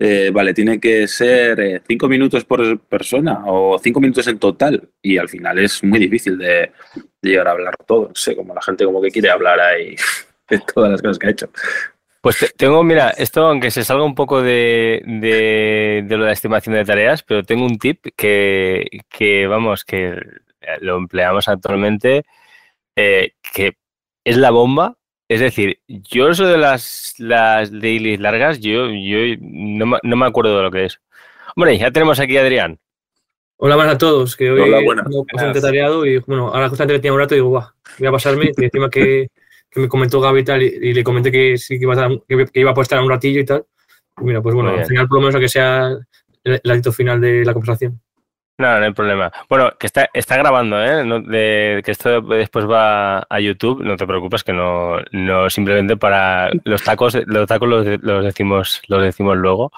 [0.04, 4.90] eh, vale, tiene que ser eh, cinco minutos por persona o cinco minutos en total
[5.00, 6.72] y al final es muy difícil de,
[7.22, 9.96] llegar a hablar todo, no sé, como la gente como que quiere hablar ahí
[10.50, 11.48] de todas las cosas que ha hecho.
[12.20, 16.74] Pues tengo, mira, esto aunque se salga un poco de, de, lo de la estimación
[16.74, 20.20] de tareas, pero tengo un tip que, que vamos, que
[20.80, 22.24] lo empleamos actualmente,
[22.94, 23.78] eh, que
[24.22, 29.98] es la bomba es decir, yo eso de las, las dailies largas, yo, yo no,
[30.02, 31.00] no, me acuerdo de lo que es.
[31.56, 32.78] Hombre, ya tenemos aquí a Adrián.
[33.56, 34.82] Hola, buenas a todos, que hoy Hola,
[35.32, 38.50] bastante tareado y bueno, ahora justamente tenía un rato y digo, guau, voy a pasarme,
[38.56, 39.28] y encima que,
[39.70, 42.60] que, me comentó Gaby y tal, y, le comenté que sí que iba, a que,
[42.60, 43.64] iba a poder estar un ratillo y tal.
[44.20, 45.96] mira, pues bueno, al final por lo menos a que sea
[46.42, 48.00] el, el acto final de la conversación.
[48.56, 49.32] No, no hay problema.
[49.48, 51.82] Bueno, que está, está grabando, ¿eh?
[51.82, 56.82] que esto después va a YouTube, no te preocupes, que no, no simplemente para los
[56.84, 59.72] tacos, los tacos los, los decimos, los decimos luego.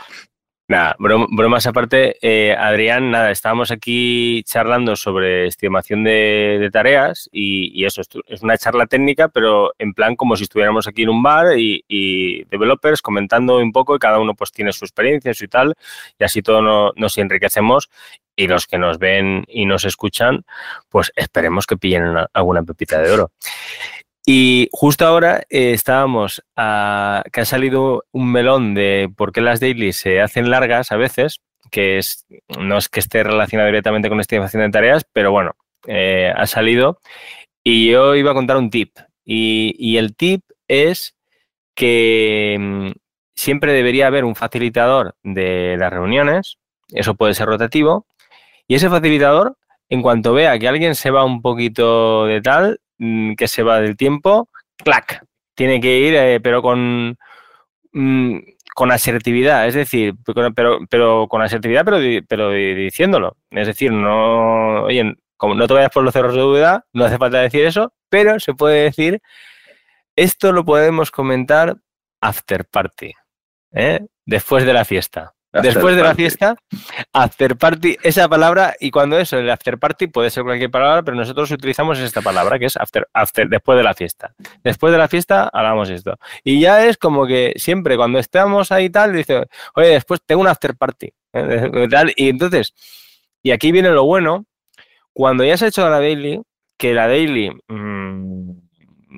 [0.68, 8.02] Nada, bromas aparte, eh, Adrián, nada, estábamos aquí charlando sobre estimación de, tareas y, eso,
[8.26, 12.42] es una charla técnica, pero en plan como si estuviéramos aquí en un bar y,
[12.50, 15.74] developers comentando un poco y cada uno pues tiene su experiencia y tal,
[16.18, 17.88] y así todo nos enriquecemos
[18.34, 20.44] y los que nos ven y nos escuchan,
[20.88, 23.30] pues esperemos que pillen alguna pepita de oro.
[24.28, 29.60] Y justo ahora eh, estábamos a, que ha salido un melón de por qué las
[29.60, 32.26] dailies se hacen largas a veces, que es,
[32.58, 35.52] no es que esté relacionado directamente con la estimación de tareas, pero bueno,
[35.86, 36.98] eh, ha salido.
[37.62, 38.98] Y yo iba a contar un tip.
[39.24, 41.14] Y, y el tip es
[41.76, 42.90] que mm,
[43.36, 46.58] siempre debería haber un facilitador de las reuniones,
[46.88, 48.06] eso puede ser rotativo,
[48.66, 49.56] y ese facilitador,
[49.88, 53.80] en cuanto vea que alguien se va un poquito de tal, mm, que se va
[53.80, 55.24] del tiempo, ¡clac!
[55.54, 57.16] Tiene que ir, eh, pero con,
[57.92, 58.38] mm,
[58.74, 60.14] con asertividad, es decir,
[60.54, 63.36] pero, pero con asertividad, pero, pero diciéndolo.
[63.50, 67.18] Es decir, no, oye, como no te vayas por los cerros de duda, no hace
[67.18, 69.20] falta decir eso, pero se puede decir,
[70.14, 71.76] esto lo podemos comentar
[72.20, 73.12] after party,
[73.72, 74.00] ¿eh?
[74.24, 75.35] después de la fiesta.
[75.62, 76.56] Después de la fiesta,
[77.12, 81.16] after party, esa palabra, y cuando eso, el after party puede ser cualquier palabra, pero
[81.16, 84.34] nosotros utilizamos esta palabra, que es after, after, después de la fiesta.
[84.62, 86.18] Después de la fiesta, hablamos esto.
[86.44, 90.48] Y ya es como que siempre cuando estamos ahí tal, dice, oye, después tengo un
[90.48, 91.12] after party.
[91.32, 92.14] ¿eh?
[92.16, 92.74] Y entonces,
[93.42, 94.46] Y aquí viene lo bueno,
[95.12, 96.40] cuando ya se ha hecho la daily,
[96.76, 98.50] que la daily mm,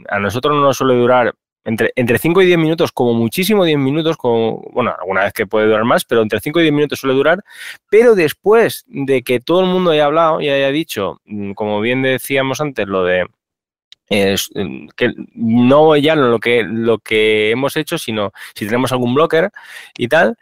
[0.08, 1.34] a nosotros no nos suele durar
[1.68, 5.46] entre, entre 5 y 10 minutos, como muchísimo 10 minutos, como, bueno, alguna vez que
[5.46, 7.44] puede durar más, pero entre 5 y 10 minutos suele durar,
[7.90, 12.00] pero después de que todo el mundo haya hablado y haya dicho, mm, como bien
[12.00, 13.26] decíamos antes, lo de
[14.08, 19.14] es, mm, que no ya lo que, lo que hemos hecho, sino si tenemos algún
[19.14, 19.50] blocker
[19.98, 20.38] y tal,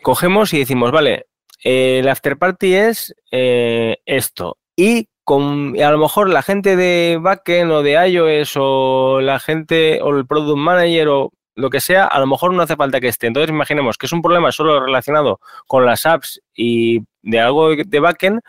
[0.00, 1.26] cogemos y decimos, vale,
[1.62, 4.56] el after party es eh, esto.
[4.74, 10.00] Y con, a lo mejor la gente de backend o de iOS o la gente
[10.00, 13.08] o el product manager o lo que sea, a lo mejor no hace falta que
[13.08, 13.26] esté.
[13.26, 17.98] Entonces imaginemos que es un problema solo relacionado con las apps y de algo de
[17.98, 18.40] backend,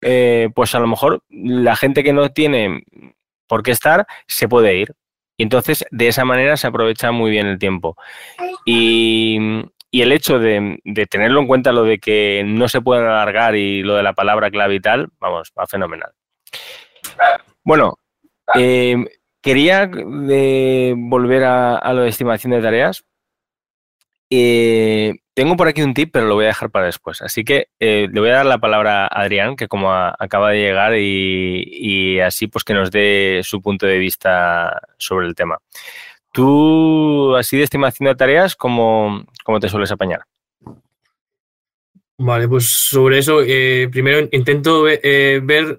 [0.00, 2.82] eh, pues a lo mejor la gente que no tiene
[3.46, 4.94] por qué estar se puede ir.
[5.36, 7.94] Y entonces de esa manera se aprovecha muy bien el tiempo.
[8.64, 9.38] Y,
[9.90, 13.82] y el hecho de, tenerlo en cuenta, lo de que no se pueden alargar y
[13.82, 16.12] lo de la palabra clave y tal, vamos, va fenomenal.
[17.62, 17.98] Bueno,
[18.54, 18.96] eh,
[19.40, 19.90] quería
[20.28, 23.04] eh, volver a, lo de estimación de tareas.
[24.28, 27.22] Eh, tengo por aquí un tip, pero lo voy a dejar para después.
[27.22, 30.96] Así que le voy a dar la palabra a Adrián, que como acaba de llegar
[30.96, 35.58] y, y, así pues que nos dé su punto de vista sobre el tema.
[36.36, 39.24] Tú, así de estimación de tareas, ¿cómo,
[39.58, 40.20] te sueles apañar?
[42.18, 45.78] Vale, pues sobre eso, eh, primero intento eh, ver,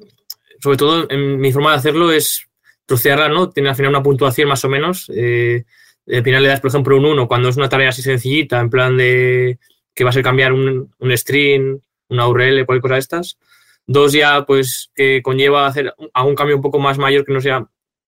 [0.60, 2.48] sobre todo en mi forma de hacerlo es
[2.88, 3.52] trocearla, ¿no?
[3.52, 5.12] Tiene al final una puntuación más o menos.
[5.16, 5.64] Eh,
[6.12, 8.72] al final le das, por ejemplo, un 1 cuando es una tarea así sencillita, en
[8.72, 9.60] plan de
[9.94, 11.78] que vas a cambiar un, un string,
[12.10, 13.38] una URL, cualquier cosa de estas.
[13.86, 17.68] Dos ya, pues, que conlleva hacer algún cambio un poco más mayor que no sea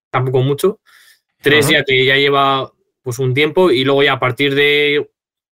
[0.10, 0.80] tampoco mucho.
[1.42, 2.72] Tres ya que ya lleva
[3.02, 5.10] pues un tiempo y luego ya a partir de,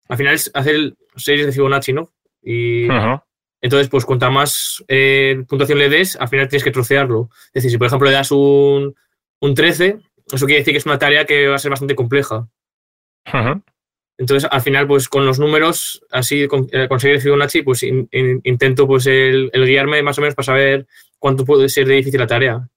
[0.07, 2.09] al final es hacer series de Fibonacci, ¿no?
[2.41, 2.87] Y
[3.61, 7.29] entonces, pues cuanta más eh, puntuación le des, al final tienes que trocearlo.
[7.47, 8.93] Es decir, si por ejemplo le das un,
[9.39, 9.99] un 13,
[10.33, 12.47] eso quiere decir que es una tarea que va a ser bastante compleja.
[14.17, 19.49] Entonces, al final, pues con los números, así eh, conseguir Fibonacci, pues intento pues el,
[19.53, 22.69] guiarme más o menos para saber cuánto puede ser de difícil la tarea.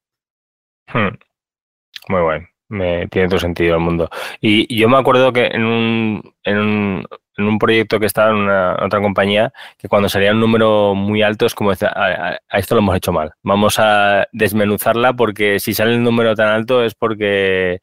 [2.08, 4.10] Muy bueno me tiene todo sentido el mundo.
[4.40, 8.36] Y, yo me acuerdo que en un, en un, en un proyecto que estaba en
[8.36, 12.74] una otra compañía, que cuando salía un número muy alto es como decir, a, esto
[12.74, 13.32] lo hemos hecho mal.
[13.42, 17.80] Vamos a desmenuzarla porque si sale el número tan alto es porque,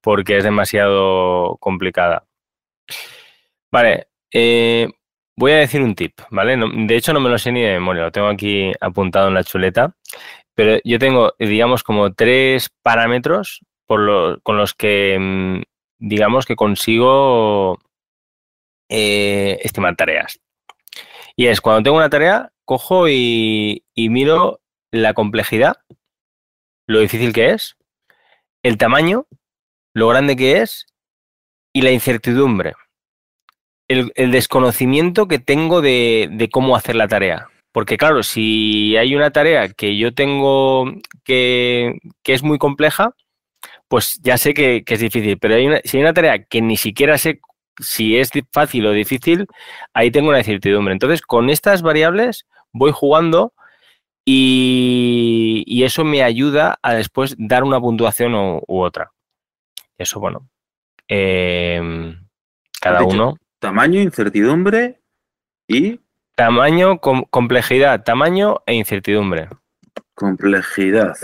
[0.00, 2.24] porque es demasiado complicada.
[3.70, 4.88] Vale, eh,
[5.36, 6.56] voy a decir un tip, ¿vale?
[6.56, 9.44] de hecho no me lo sé ni de memoria, lo tengo aquí apuntado en la
[9.44, 9.94] chuleta,
[10.54, 13.60] pero yo tengo, digamos, como tres parámetros
[14.42, 15.62] con los que, mm,
[15.98, 17.78] digamos, que consigo
[18.88, 20.38] eh, estimar tareas.
[21.36, 25.78] Y es cuando tengo una tarea, cojo y, miro la complejidad,
[26.86, 27.76] lo difícil que es,
[28.62, 29.26] el tamaño,
[29.94, 30.86] lo grande que es
[31.72, 32.74] y la incertidumbre.
[33.88, 37.48] El, desconocimiento que tengo de, de, cómo hacer la tarea.
[37.72, 40.84] Porque claro, si hay una tarea que yo tengo
[41.24, 43.14] que, que es muy compleja,
[43.92, 45.36] pues ya sé que, es difícil.
[45.36, 47.42] Pero hay si hay una tarea que ni siquiera sé
[47.78, 49.46] si es fácil o difícil,
[49.92, 50.94] ahí tengo una incertidumbre.
[50.94, 53.52] Entonces, con estas variables voy jugando
[54.24, 59.12] y, eso me ayuda a después dar una puntuación u, otra.
[59.98, 60.48] Eso, bueno,
[61.06, 62.16] em,
[62.80, 63.36] cada uno.
[63.58, 65.02] Tamaño, incertidumbre
[65.68, 66.00] y...
[66.34, 69.50] Tamaño, complejidad, tamaño e incertidumbre.
[70.14, 71.14] Complejidad.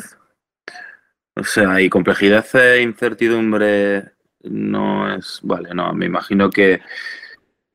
[1.38, 4.04] O sea, y complejidad e incertidumbre
[4.42, 5.40] no es.
[5.42, 6.80] Vale, no, me imagino que.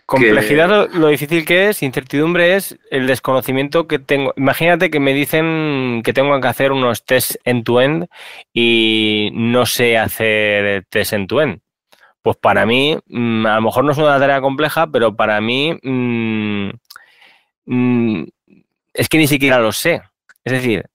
[0.05, 4.33] Complejidad, Lo, difícil que es, incertidumbre es el desconocimiento que tengo.
[4.35, 8.07] Imagínate que me dicen que tengo que hacer unos test end-to-end
[8.53, 11.61] y no sé hacer test end-to-end.
[12.21, 15.79] Pues para mí, mm, a lo mejor no es una tarea compleja, pero para mí
[15.81, 16.69] mm,
[17.65, 18.23] mm,
[18.93, 20.01] es que ni siquiera lo sé.
[20.43, 20.85] Es decir,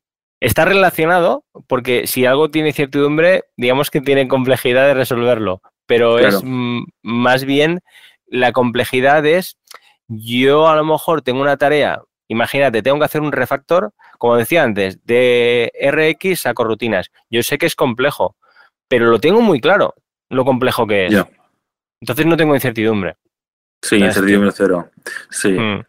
[0.41, 6.43] Está relacionado porque si algo tiene incertidumbre, digamos que tiene complejidad de resolverlo, pero es
[7.03, 7.81] más bien
[8.27, 9.59] la complejidad es
[10.07, 14.63] yo a lo mejor tengo una tarea, imagínate, tengo que hacer un refactor, como decía
[14.63, 17.11] antes, de RX a corrutinas.
[17.31, 18.37] Yo sé que es complejo,
[18.87, 19.95] pero lo tengo muy claro
[20.31, 21.15] lo complejo que es.
[22.01, 23.17] Entonces no tengo incertidumbre.
[23.83, 24.91] Sí, incertidumbre cero.
[25.31, 25.51] Sí.
[25.51, 25.85] Mm.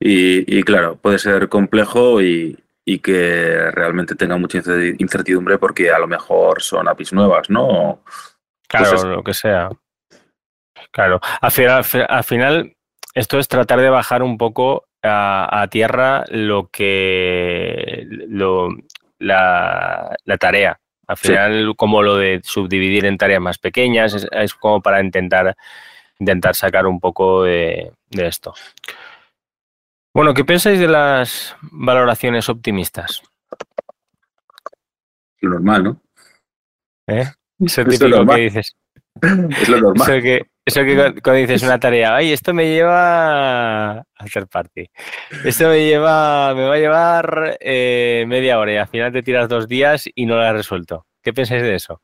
[0.00, 4.58] Y, y, claro, puede ser complejo y, y que realmente tenga mucha
[4.98, 8.02] incertidumbre porque a lo mejor son APIs nuevas, ¿no?
[8.68, 9.70] Claro, lo que sea.
[10.90, 12.76] Claro, al final, al final
[13.14, 18.68] esto es tratar de bajar un poco a, tierra lo que lo,
[19.18, 20.78] la, tarea.
[21.06, 25.56] Al final, como lo de subdividir en tareas más pequeñas, es, como para intentar,
[26.18, 28.54] intentar sacar un poco de, esto.
[30.14, 33.22] Bueno, ¿qué pensáis de las valoraciones optimistas?
[35.40, 36.02] Lo normal, ¿no?
[37.06, 37.24] ¿Eh?
[37.58, 38.76] Eso es típico que dices.
[39.22, 40.10] Es lo normal.
[40.10, 44.88] Eso que, eso que cuando dices una tarea, ay, esto me lleva a hacer party.
[45.44, 49.48] Esto me lleva, me va a llevar eh, media hora y al final te tiras
[49.48, 51.06] dos días y no lo has resuelto.
[51.22, 52.00] ¿Qué pensáis de eso?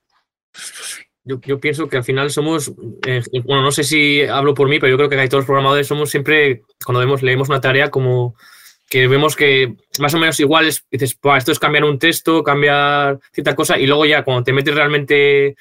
[1.29, 2.73] Yo, pienso que al final somos,
[3.07, 5.87] eh, bueno, no sé si hablo por mí, pero yo creo que todos los programadores
[5.87, 8.35] somos siempre, cuando vemos, leemos una tarea como
[8.89, 13.21] que vemos que más o menos igual es, dices, esto es cambiar un texto, cambiar
[13.31, 15.55] cierta cosa, y luego ya cuando te metes realmente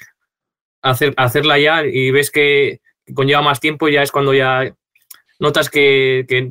[0.80, 2.80] a, hacer, hacerla ya y ves que,
[3.12, 4.74] conlleva más tiempo, ya es cuando ya
[5.38, 6.50] notas que,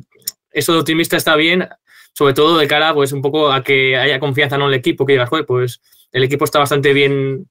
[0.52, 1.68] eso de optimista está bien,
[2.12, 5.14] sobre todo de cara pues un poco a que haya confianza en el equipo, que
[5.14, 5.80] digas, pues
[6.12, 7.48] el equipo está bastante bien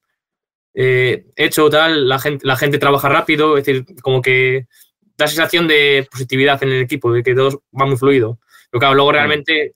[0.80, 4.68] eh, hecho, tal, la gente, la gente trabaja rápido, es decir, como que
[5.18, 8.38] da sensación de positividad en el equipo, de que todo va muy fluido.
[8.70, 9.14] Pero claro, luego mm.
[9.14, 9.74] realmente,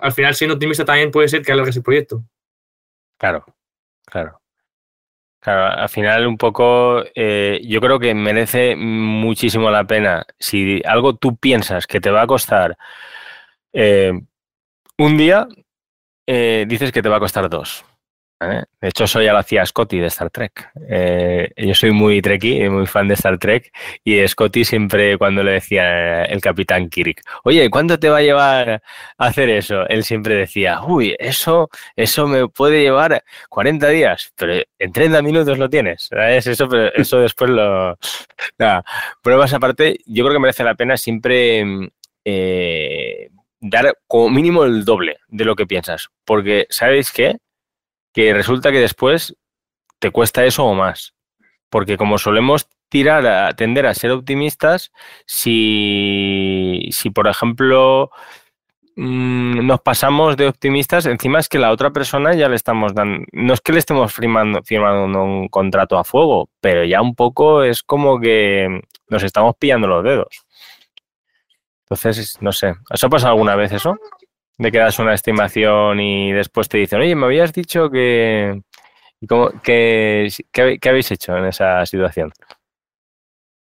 [0.00, 2.24] al final siendo optimista también puede ser que alargues el proyecto.
[3.18, 3.44] Claro,
[4.06, 4.40] claro.
[5.40, 10.24] Claro, al final un poco eh, yo creo que merece muchísimo la pena.
[10.38, 12.78] Si algo tú piensas que te va a costar
[13.74, 14.18] eh,
[14.96, 15.46] un día,
[16.26, 17.84] eh, dices que te va a costar dos.
[18.40, 20.70] De hecho, eso ya lo hacía Scotty de Star Trek.
[20.88, 23.72] Eh, yo soy muy trekkie, muy fan de Star Trek,
[24.04, 28.82] y Scotty siempre cuando le decía el capitán Kirk, oye, ¿cuánto te va a llevar
[29.18, 29.88] a hacer eso?
[29.88, 35.58] Él siempre decía, uy, eso, eso me puede llevar 40 días, pero en 30 minutos
[35.58, 36.04] lo tienes.
[36.04, 36.46] ¿sabes?
[36.46, 37.98] Eso, eso después lo...
[38.56, 38.84] Nada,
[39.20, 41.64] pruebas aparte, yo creo que merece la pena siempre...
[42.24, 43.30] Eh,
[43.60, 47.38] dar como mínimo el doble de lo que piensas, porque ¿sabéis qué?
[48.18, 49.36] Que resulta que después
[50.00, 51.14] te cuesta eso o más.
[51.70, 54.90] Porque como solemos tirar a tender a ser optimistas,
[55.24, 58.10] si, si por ejemplo
[58.96, 63.24] mm, nos pasamos de optimistas, encima es que la otra persona ya le estamos dando,
[63.30, 67.62] no es que le estemos firmando, firmando un contrato a fuego, pero ya un poco
[67.62, 70.44] es como que nos estamos pillando los dedos.
[71.84, 73.96] Entonces, no sé, ¿os ha pasado alguna vez eso?
[74.58, 78.60] De que das una estimación y después te dicen, oye, me habías dicho que...
[79.28, 82.32] ¿Cómo, que, ¿qué, habéis hecho en esa situación?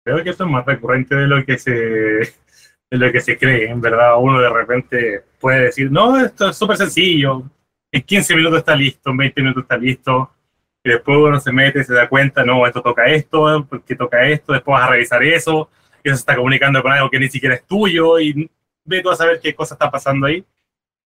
[0.03, 3.69] Creo que esto es más recurrente de lo que se, de lo que se cree.
[3.69, 7.43] En verdad, uno de repente puede decir, no, esto es súper sencillo.
[7.91, 10.31] En 15 minutos está listo, en 20 minutos está listo.
[10.83, 14.53] Y después uno se mete se da cuenta, no, esto toca esto, porque toca esto,
[14.53, 15.69] después vas a revisar eso.
[16.03, 18.49] Y eso se está comunicando con algo que ni siquiera es tuyo y
[18.85, 20.43] ve tú a saber qué cosa está pasando ahí.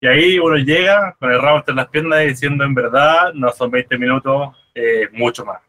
[0.01, 3.71] Y ahí uno llega con el rabo entre las piernas diciendo en verdad, no son
[3.71, 5.61] 20 minutos, eh, mucho más.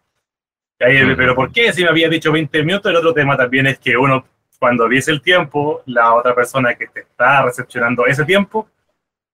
[0.80, 1.74] Y ahí, Pero ¿por qué?
[1.74, 4.26] Si me había dicho 20 minutos, el otro tema también es que uno,
[4.60, 8.70] cuando dice el tiempo, la otra persona que te está recepcionando ese tiempo,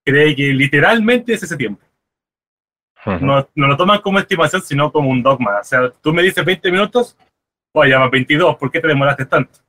[0.04, 1.82] cree que literalmente es ese tiempo.
[3.04, 5.60] no, no, lo toman como estimación, sino como un dogma.
[5.60, 7.16] O sea, tú me dices 20 minutos,
[7.72, 9.60] oye, llama 22, ¿por qué te demoraste tanto?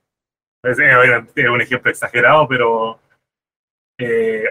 [0.63, 0.77] es
[1.49, 2.99] un ejemplo exagerado, pero
[3.97, 4.43] eh,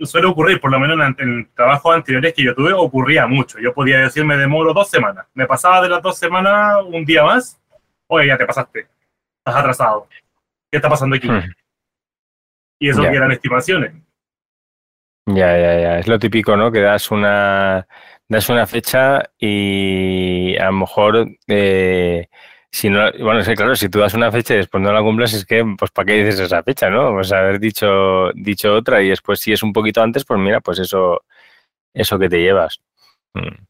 [0.00, 3.58] suele ocurrir, por lo menos en, trabajos anteriores que yo tuve, ocurría mucho.
[3.58, 5.26] Yo podía decir, me demoro dos semanas.
[5.34, 7.60] Me pasaba de las dos semanas un día más.
[8.06, 8.86] Oye, ya te pasaste.
[9.38, 10.08] Estás atrasado.
[10.70, 11.28] ¿Qué está pasando aquí?
[11.28, 11.42] Hmm.
[12.80, 13.92] Y eso que eran estimaciones.
[15.26, 15.98] Ya, ya, ya.
[15.98, 16.72] Es lo típico, ¿no?
[16.72, 17.86] Que das una,
[18.28, 22.28] das una fecha y a lo mejor eh,
[22.74, 25.32] si no, bueno, es claro, si tú das una fecha y después no la cumples,
[25.32, 27.12] es que, pues, ¿para qué dices esa fecha, no?
[27.12, 30.80] Pues haber dicho, dicho otra y después, si es un poquito antes, pues mira, pues
[30.80, 31.22] eso,
[31.92, 32.80] eso que te llevas.
[33.34, 33.64] Mm.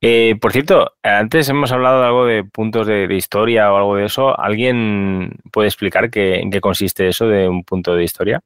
[0.00, 4.06] Eh, por cierto, antes hemos hablado de algo de puntos de, historia o algo de
[4.06, 4.36] eso.
[4.36, 8.40] ¿Alguien puede explicar qué, en qué consiste eso de un punto de historia?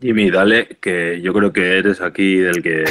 [0.00, 2.82] Jimmy, dale, que yo creo que eres aquí del que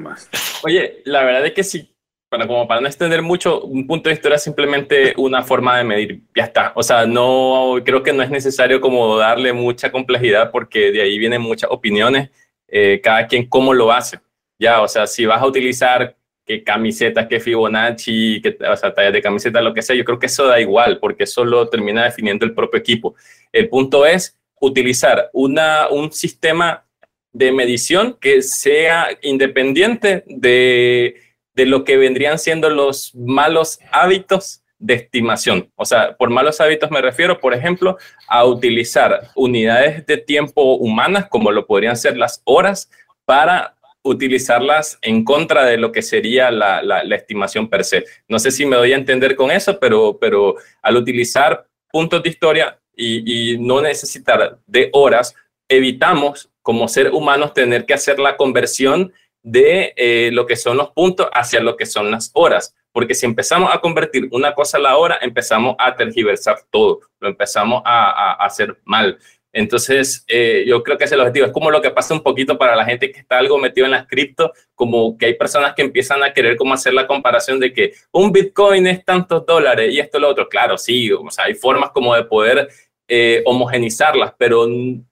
[0.00, 0.28] más.
[0.64, 1.91] Oye, la verdad es que sí
[2.32, 5.84] bueno, como para no extender mucho, un punto de historia es simplemente una forma de
[5.84, 6.72] medir, ya está.
[6.74, 11.18] O sea, no creo que no es necesario como darle mucha complejidad porque de ahí
[11.18, 12.30] vienen muchas opiniones,
[12.68, 14.18] eh, cada quien cómo lo hace.
[14.58, 16.16] Ya, o sea, si vas a utilizar
[16.46, 20.18] qué camisetas, qué Fibonacci, que, o sea, tallas de camiseta, lo que sea, yo creo
[20.18, 23.14] que eso da igual porque eso lo termina definiendo el propio equipo.
[23.52, 26.82] El punto es utilizar una, un sistema
[27.30, 34.94] de medición que sea independiente de de lo que vendrían siendo los malos hábitos de
[34.94, 35.70] estimación.
[35.76, 41.28] O sea, por malos hábitos me refiero, por ejemplo, a utilizar unidades de tiempo humanas,
[41.28, 42.90] como lo podrían ser las horas,
[43.24, 48.04] para utilizarlas en contra de lo que sería la, estimación per se.
[48.28, 52.30] No sé si me doy a entender con eso, pero, pero al utilizar puntos de
[52.30, 55.34] historia y, no necesitar de horas,
[55.68, 59.12] evitamos como ser humanos tener que hacer la conversión
[59.42, 62.74] de eh, lo que son los puntos hacia lo que son las horas.
[62.92, 67.28] Porque si empezamos a convertir una cosa a la hora, empezamos a tergiversar todo, lo
[67.28, 69.18] empezamos a, a hacer mal.
[69.54, 71.46] Entonces, eh, yo creo que ese es el objetivo.
[71.46, 73.92] Es como lo que pasa un poquito para la gente que está algo metido en
[73.92, 77.72] las cripto, como que hay personas que empiezan a querer como hacer la comparación de
[77.72, 80.48] que un Bitcoin es tantos dólares y esto lo otro.
[80.48, 82.68] Claro, sí, o sea, hay formas como de poder
[83.08, 84.66] eh, homogenizarlas, pero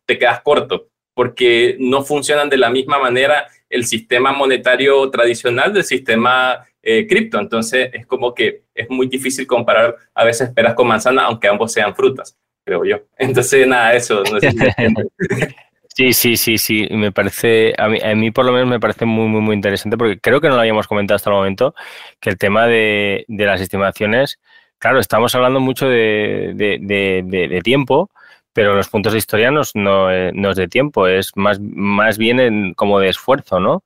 [0.07, 5.85] te quedas corto porque no funcionan de la misma manera el sistema monetario tradicional del
[5.85, 7.39] sistema eh, cripto.
[7.39, 11.73] Entonces, es como que es muy difícil comparar a veces peras con manzana, aunque ambos
[11.73, 12.97] sean frutas creo yo.
[13.19, 14.23] Entonces, nada, eso.
[14.31, 14.51] No sé
[15.93, 16.87] Sí, sí, sí, sí.
[16.91, 19.99] Me parece, a mí, a mí, por lo menos me parece muy, muy, muy interesante
[19.99, 21.75] porque creo que no lo habíamos comentado hasta el momento,
[22.21, 24.39] que el tema de, de las estimaciones,
[24.79, 28.09] claro, estamos hablando mucho de, de, tiempo,
[28.53, 30.11] pero los puntos de historia no, no,
[30.51, 33.85] es de tiempo, es más, más bien como de esfuerzo, ¿no?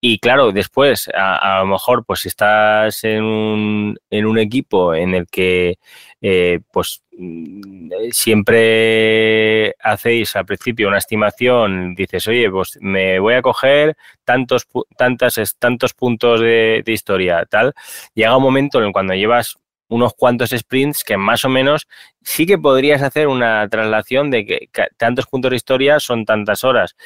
[0.00, 5.14] Y claro, después, a, lo mejor, pues si estás en un, en un equipo en
[5.14, 5.78] el que
[6.20, 13.42] eh, pues mm, siempre hacéis al principio una estimación, dices, oye, pues me voy a
[13.42, 17.74] coger tantos, tantas, tantos puntos de, historia, tal.
[18.14, 19.56] Llega un momento en cuando llevas
[19.88, 21.86] unos cuantos sprints que más o menos
[22.22, 26.96] sí que podrías hacer una traslación de que tantos puntos de historia son tantas horas,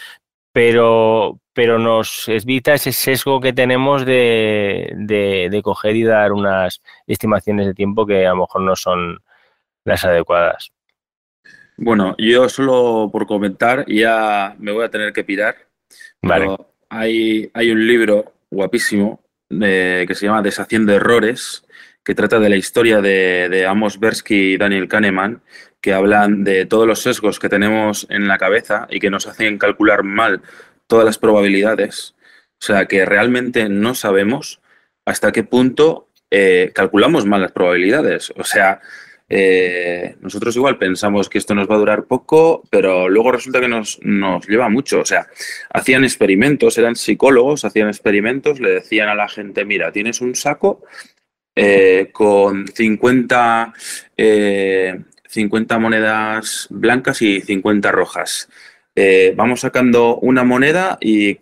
[0.53, 7.67] pero, pero nos evita ese sesgo que tenemos de, de, coger y dar unas estimaciones
[7.67, 9.23] de tiempo que a lo mejor no son
[9.85, 10.73] las adecuadas.
[11.77, 15.57] Bueno, yo solo por comentar, ya me voy a tener que pirar.
[16.21, 16.57] Vale.
[16.91, 21.65] hay, hay un libro guapísimo que se llama Deshaciendo Errores,
[22.05, 25.43] que trata de la historia de, Amos Bersky y Daniel Kahneman,
[25.81, 29.59] que hablan de todos los sesgos que tenemos en la cabeza y que nos hacen
[29.59, 30.43] calcular mal
[30.87, 32.15] todas las probabilidades.
[32.61, 34.61] O sea, que realmente no sabemos
[35.07, 38.33] hasta qué punto eh, calculamos mal las probabilidades.
[38.37, 38.81] O sea,
[39.33, 43.69] eh, nosotros igual pensamos que esto nos va a durar poco, pero luego resulta que
[43.69, 45.01] nos, nos, lleva mucho.
[45.01, 45.29] O sea,
[45.73, 50.83] hacían experimentos, eran psicólogos, hacían experimentos, le decían a la gente, mira, tienes un saco
[51.55, 53.75] eh, con 50
[55.31, 58.49] 50 monedas blancas y 50 rojas.
[58.97, 61.39] Eh, vamos sacando una moneda y,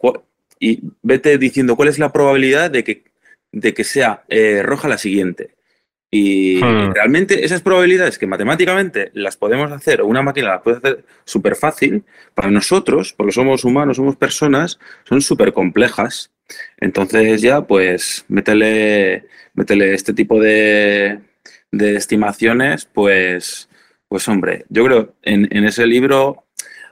[0.61, 3.05] y, vete diciendo cuál es la probabilidad de que,
[3.51, 5.57] de que sea eh, roja la siguiente.
[6.11, 6.93] Y hmm.
[6.95, 11.57] realmente esas probabilidades que matemáticamente las podemos hacer, o una máquina las puede hacer súper
[11.57, 12.05] fácil,
[12.35, 16.31] para nosotros, porque somos humanos, somos personas, son súper complejas.
[16.79, 19.25] Entonces ya, pues, métele,
[19.55, 21.21] métele este tipo de,
[21.71, 23.69] de estimaciones, pues,
[24.09, 26.45] pues hombre, yo creo en, en ese libro,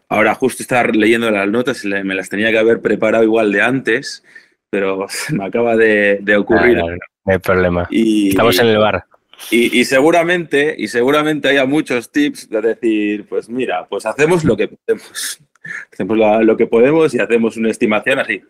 [0.09, 4.23] ahora justo estar leyendo las notas, me las tenía que haber preparado igual de antes,
[4.71, 6.79] pero me acaba de, ocurrir.
[6.79, 6.87] no,
[7.25, 7.89] hay problema.
[7.91, 9.05] Estamos en el bar.
[9.51, 14.69] Y, seguramente, y seguramente haya muchos tips de decir, pues mira, pues hacemos lo que
[14.69, 15.41] podemos.
[15.93, 18.41] Hacemos lo que podemos y hacemos una estimación así.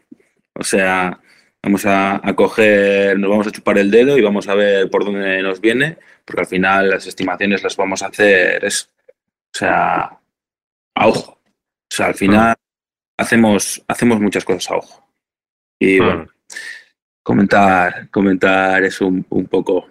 [0.59, 1.21] O sea,
[1.63, 5.05] vamos a, a, coger, nos vamos a chupar el dedo y vamos a ver por
[5.05, 10.19] dónde nos viene porque al final las estimaciones las vamos a hacer es, o sea,
[10.95, 11.33] a ojo.
[11.33, 12.55] O sea, al final
[13.17, 15.09] hacemos, hacemos muchas cosas a ojo.
[15.79, 16.27] Y bueno,
[17.23, 19.89] comentar, comentar eso un, poco.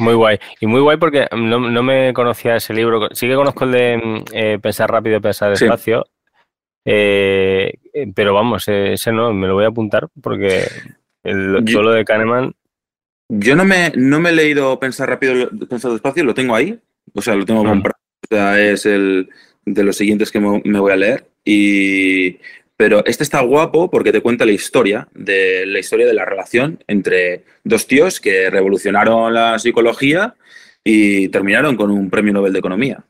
[0.00, 0.38] Muy guay.
[0.60, 3.08] Y muy guay porque no, me conocía ese libro.
[3.12, 6.06] Sí que conozco el de eh, Pensar rápido, pensar despacio.
[6.88, 7.78] Eh,
[8.14, 10.62] pero vamos, ese no, me lo voy a apuntar porque
[11.24, 12.54] el, solo de Kahneman
[13.28, 16.78] yo no me, no me he leído Pensar rápido, Pensar despacio, lo tengo ahí.
[17.12, 17.70] O sea, lo tengo ah.
[17.70, 17.98] comprado.
[18.30, 19.28] O sea, es el
[19.64, 21.26] de los siguientes que me voy a leer.
[21.44, 22.38] Y,
[22.76, 26.82] pero este está guapo porque te cuenta la historia de la historia de la relación
[26.86, 30.34] entre dos tíos que revolucionaron la psicología
[30.84, 33.04] y terminaron con un premio Nobel de Economía.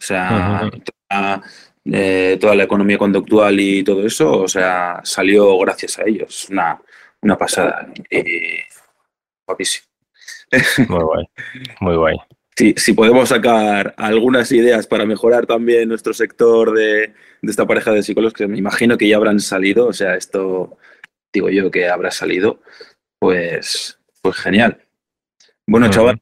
[0.00, 0.70] O sea,
[1.84, 6.48] eh, toda, la economía conductual y todo eso, o sea, salió gracias a ellos.
[6.50, 6.80] Una,
[7.22, 7.88] una pasada.
[10.88, 11.24] Muy guay,
[11.80, 12.16] muy guay.
[12.56, 18.02] Sí, si podemos sacar algunas ideas para mejorar también nuestro sector de, esta pareja de
[18.02, 20.76] psicólogos, que me imagino que ya habrán salido, o sea, esto
[21.32, 22.60] digo yo que habrá salido,
[23.18, 24.82] pues, pues genial.
[25.66, 26.20] Bueno, chaval,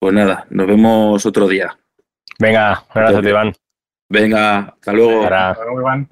[0.00, 1.78] Pues nada, nos vemos otro día.
[2.38, 3.52] Venga, gracias, Iván.
[4.08, 5.24] Venga, hasta luego.
[5.24, 6.08] Hasta luego, Iván.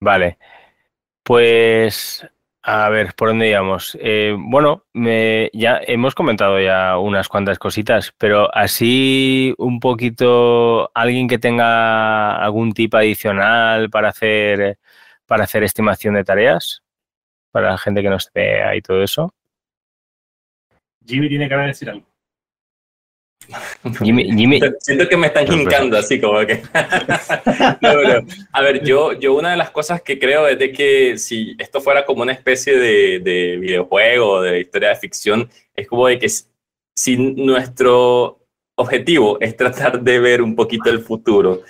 [0.00, 0.38] Vale.
[1.22, 2.26] Pues
[2.70, 3.96] a ver, ¿por dónde íbamos?
[4.00, 11.38] Eh, bueno, ya hemos comentado ya unas cuantas cositas, pero así un poquito, alguien que
[11.38, 14.78] tenga algún tip adicional para hacer
[15.24, 16.82] para hacer estimación de tareas,
[17.50, 19.32] para la gente que nos vea y todo eso.
[21.06, 22.06] Jimmy tiene que decir algo.
[24.80, 26.62] Siento que me están hincando así como que...
[28.52, 31.80] a ver, yo, yo una de las cosas que creo es de que si esto
[31.80, 36.28] fuera como una especie de, de videojuego, de historia de ficción, es como de que
[36.28, 38.44] si nuestro
[38.76, 41.62] objetivo es tratar de ver un poquito el futuro,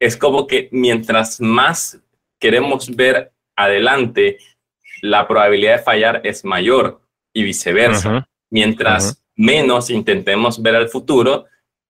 [0.00, 2.00] es como que mientras más
[2.40, 4.38] queremos ver adelante,
[5.02, 7.00] la probabilidad de fallar es mayor
[7.34, 8.26] y viceversa.
[8.50, 11.46] Mientras menos intentemos ver al futuro,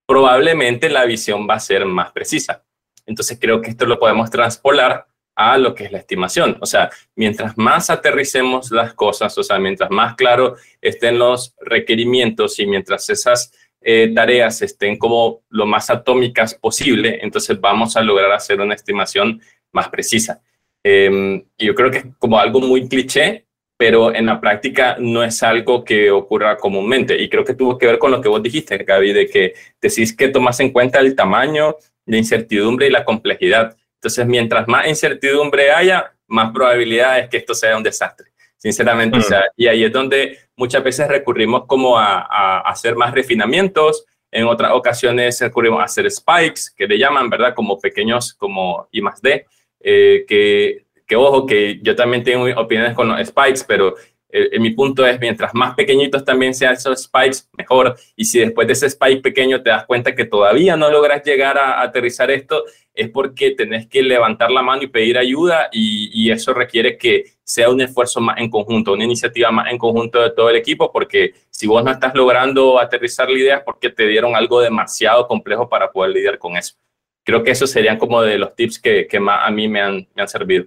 [0.07, 2.65] probablemente la visión va a ser más precisa.
[3.07, 6.57] Entonces creo que esto lo podemos transpolar a lo que es la estimación.
[6.61, 12.59] O sea, mientras más aterricemos las cosas, o sea, mientras más claro estén los requerimientos
[12.61, 18.31] y mientras esas eh, tareas estén como lo más atómicas posible, entonces vamos a lograr
[18.31, 19.41] hacer una estimación
[19.73, 20.41] más precisa.
[20.85, 23.47] Eh, yo creo que es como algo muy cliché,
[23.81, 27.17] pero en la práctica no es algo que ocurra comúnmente.
[27.17, 30.15] Y creo que tuvo que ver con lo que vos dijiste, Gaby, de que decís
[30.15, 33.75] que tomas en cuenta el tamaño, la incertidumbre y la complejidad.
[33.95, 38.27] Entonces, mientras más incertidumbre haya, más probabilidad es que esto sea un desastre,
[38.59, 39.17] sinceramente.
[39.17, 44.05] O sea, y ahí es donde muchas veces recurrimos como a, a, hacer más refinamientos,
[44.31, 47.55] en otras ocasiones recurrimos a hacer spikes, que le llaman, ¿verdad?
[47.55, 49.47] Como pequeños, como I más D,
[49.81, 53.97] eh, que que ojo, que yo también tengo opiniones con los spikes, pero
[54.29, 57.97] eh, mi punto es, mientras más pequeñitos también sean esos spikes, mejor.
[58.15, 61.59] Y si después de ese spike pequeño te das cuenta que todavía no logras llegar
[61.59, 62.63] a, aterrizar esto,
[62.95, 67.25] es porque tenés que levantar la mano y pedir ayuda y, y, eso requiere que
[67.43, 70.93] sea un esfuerzo más en conjunto, una iniciativa más en conjunto de todo el equipo,
[70.93, 75.27] porque si vos no estás logrando aterrizar la idea es porque te dieron algo demasiado
[75.27, 76.77] complejo para poder lidiar con eso.
[77.25, 80.09] Creo que esos serían como de los tips que, que más a mí me han,
[80.15, 80.67] me han servido.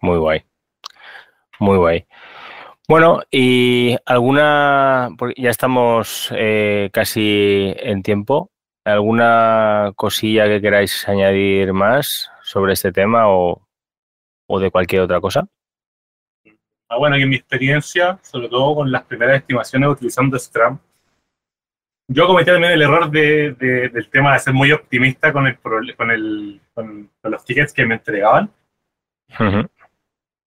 [0.00, 0.44] Muy guay.
[1.58, 2.06] Muy guay.
[2.88, 8.50] Bueno, y alguna, ya estamos eh, casi en tiempo,
[8.84, 13.62] ¿alguna cosilla que queráis añadir más sobre este tema o,
[14.58, 15.46] de cualquier otra cosa?
[16.88, 20.76] Ah, bueno, en mi experiencia, sobre todo con las primeras estimaciones utilizando Scrum,
[22.08, 25.56] yo cometí también el error de, del tema de ser muy optimista con, el,
[25.96, 28.50] con, el, con, los tickets que me entregaban.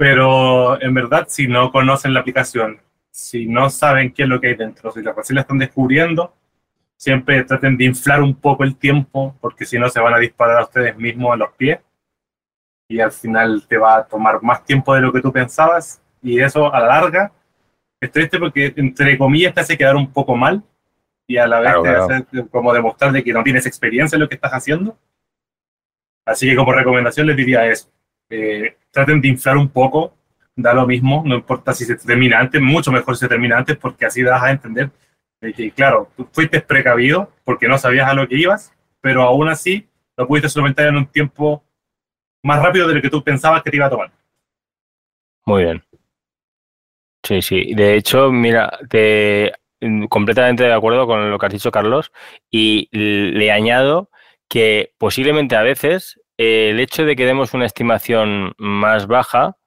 [0.04, 4.48] Pero en verdad, si no conocen la aplicación, si no saben qué es lo que
[4.48, 6.36] hay dentro, si la recién la están descubriendo,
[6.98, 10.58] siempre traten de inflar un poco el tiempo, porque si no se van a disparar
[10.58, 11.80] a ustedes mismos a los pies
[12.90, 16.38] y al final te va a tomar más tiempo de lo que tú pensabas y
[16.42, 17.32] eso a la larga
[18.02, 20.62] es triste porque entre comillas te hace quedar un poco mal
[21.28, 24.28] y a la vez te hace como demostrar de que no tienes experiencia en lo
[24.28, 24.98] que estás haciendo.
[26.26, 27.90] Así que como recomendación les diría eso.
[28.30, 30.16] Eh, traten de inflar un poco,
[30.56, 33.78] da lo mismo, no importa si se termina antes, mucho mejor si se termina antes,
[33.78, 34.90] porque así das a entender
[35.52, 39.88] que, claro, tú fuiste precavido porque no sabías a lo que ibas, pero aún así
[40.16, 41.64] lo pudiste solventar en un tiempo
[42.44, 44.12] más rápido de lo que tú pensabas que te iba a tomar.
[45.46, 45.84] Muy bien.
[47.24, 47.74] Sí, sí.
[47.74, 49.54] De hecho, mira, te
[50.10, 52.14] completamente de acuerdo con lo que has dicho, Carlos,
[52.50, 54.10] y le añado
[54.48, 59.58] que posiblemente a veces el hecho de que demos una estimación más baja,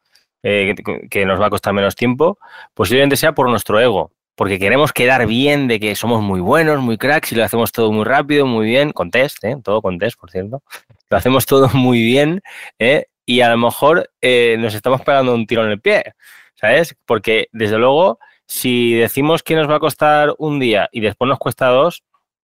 [0.42, 0.74] eh,
[1.10, 2.38] que nos va a costar menos tiempo,
[2.74, 6.98] posiblemente sea por nuestro ego, porque queremos quedar bien de que somos muy buenos, muy
[6.98, 9.56] cracks y lo hacemos todo muy rápido, muy bien, con test, ¿eh?
[9.64, 10.62] todo con test, por cierto.
[11.10, 12.42] Lo hacemos todo muy bien
[12.78, 13.06] ¿eh?
[13.24, 16.14] y a lo mejor nos estamos pegando un tiro en el pie,
[16.54, 16.96] ¿sabes?
[17.06, 21.38] Porque desde luego, si decimos que nos va a costar un día y después nos
[21.38, 22.04] cuesta dos,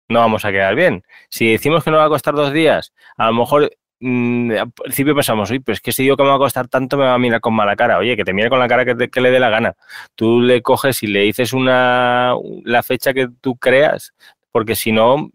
[0.09, 1.05] no vamos a quedar bien.
[1.31, 5.15] Si decimos que nos va a costar dos días, a lo mejor Mm, al principio
[5.15, 7.19] pensamos, oye, pues que si digo que me va a costar tanto, me va a
[7.19, 7.99] mirar con mala cara.
[7.99, 9.75] Oye, que te mire con la cara que, le dé la gana.
[10.15, 12.35] Tú le coges y le dices una
[12.65, 14.15] la fecha que tú creas,
[14.53, 15.31] porque si no,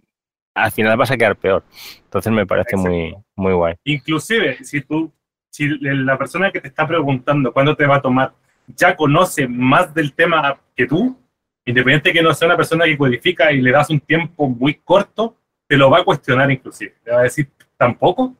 [0.55, 1.63] al final vas a quedar peor.
[2.03, 3.75] Entonces me parece muy, muy guay.
[3.83, 5.11] Inclusive, si tú,
[5.49, 8.33] si la persona que te está preguntando cuándo te va a tomar
[8.67, 11.17] ya conoce más del tema que tú,
[11.65, 15.35] independiente que no sea una persona que codifica y le das un tiempo muy corto,
[15.67, 16.95] te lo va a cuestionar inclusive.
[17.03, 18.35] Te va a decir, ¿tampoco?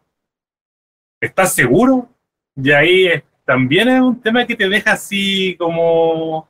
[1.24, 2.09] ¿Estás seguro?
[2.53, 6.49] Y ahí también es un tema que te deja así como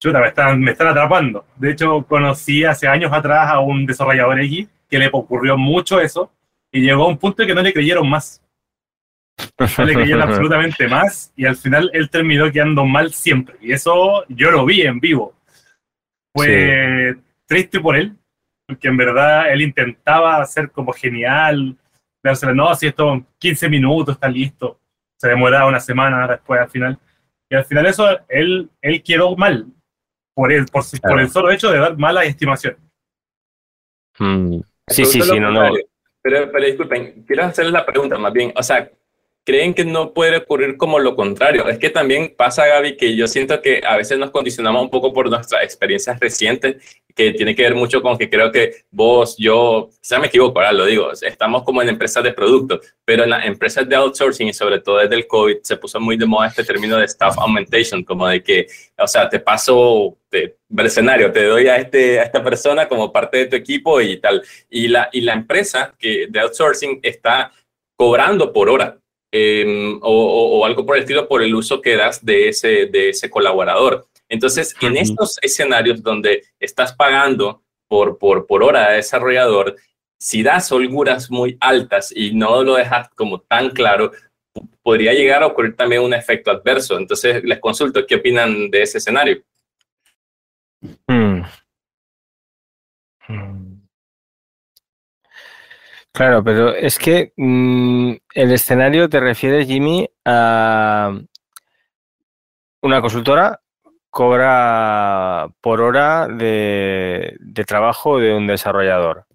[0.00, 1.44] chuta, me están, me están atrapando.
[1.56, 6.32] De hecho, conocí hace años atrás a un desarrollador X que le ocurrió mucho eso
[6.72, 8.42] y llegó a un punto en que no le creyeron más.
[9.78, 13.56] No le creyeron absolutamente más y al final él terminó quedando mal siempre.
[13.60, 15.34] Y eso yo lo vi en vivo.
[16.34, 17.14] Fue
[17.44, 18.16] triste por él,
[18.66, 21.76] porque en verdad él intentaba hacer como genial,
[22.26, 24.80] dársela, no, si esto 15 minutos está listo.
[25.16, 26.98] Se demoraba una semana después al final.
[27.48, 29.66] Y al final eso, él, él quedó mal
[30.34, 32.76] por el, por, por el solo hecho de dar mala estimación.
[34.18, 34.60] Mm.
[34.88, 35.72] Sí, sí, sí, no, no.
[36.22, 38.52] Pero, pero disculpen, quiero hacerles la pregunta más bien.
[38.56, 38.90] O sea,
[39.46, 41.68] creen que no puede ocurrir como lo contrario.
[41.68, 45.12] Es que también pasa, Gaby, que yo siento que a veces nos condicionamos un poco
[45.12, 49.88] por nuestras experiencias recientes, que tiene que ver mucho con que creo que vos, yo,
[50.02, 53.46] quizás me equivoco, ahora lo digo, estamos como en empresas de producto, pero en las
[53.46, 56.64] empresas de outsourcing y sobre todo desde el COVID se puso muy de moda este
[56.64, 58.66] término de staff augmentation, como de que,
[58.98, 63.12] o sea, te paso te, el escenario, te doy a, este, a esta persona como
[63.12, 64.42] parte de tu equipo y tal.
[64.68, 67.52] Y la, y la empresa que de outsourcing está
[67.96, 68.98] cobrando por hora.
[69.38, 73.28] Em, o, algo por el estilo por el uso que das de ese, de ese
[73.28, 74.06] colaborador.
[74.30, 79.76] Entonces, en estos escenarios donde estás pagando por, por, por hora de desarrollador,
[80.18, 84.10] si das holguras muy altas y no lo dejas como tan claro,
[84.82, 86.96] podría llegar a ocurrir también un efecto adverso.
[86.96, 89.42] Entonces, les consulto, ¿qué opinan de ese escenario?
[91.06, 91.42] Hmm.
[93.28, 93.75] Hmm.
[96.16, 101.12] Claro, pero es que mm, el escenario te refieres, Jimmy, a
[102.80, 103.60] una consultora
[104.08, 107.36] cobra por hora de,
[107.66, 109.26] trabajo de un desarrollador.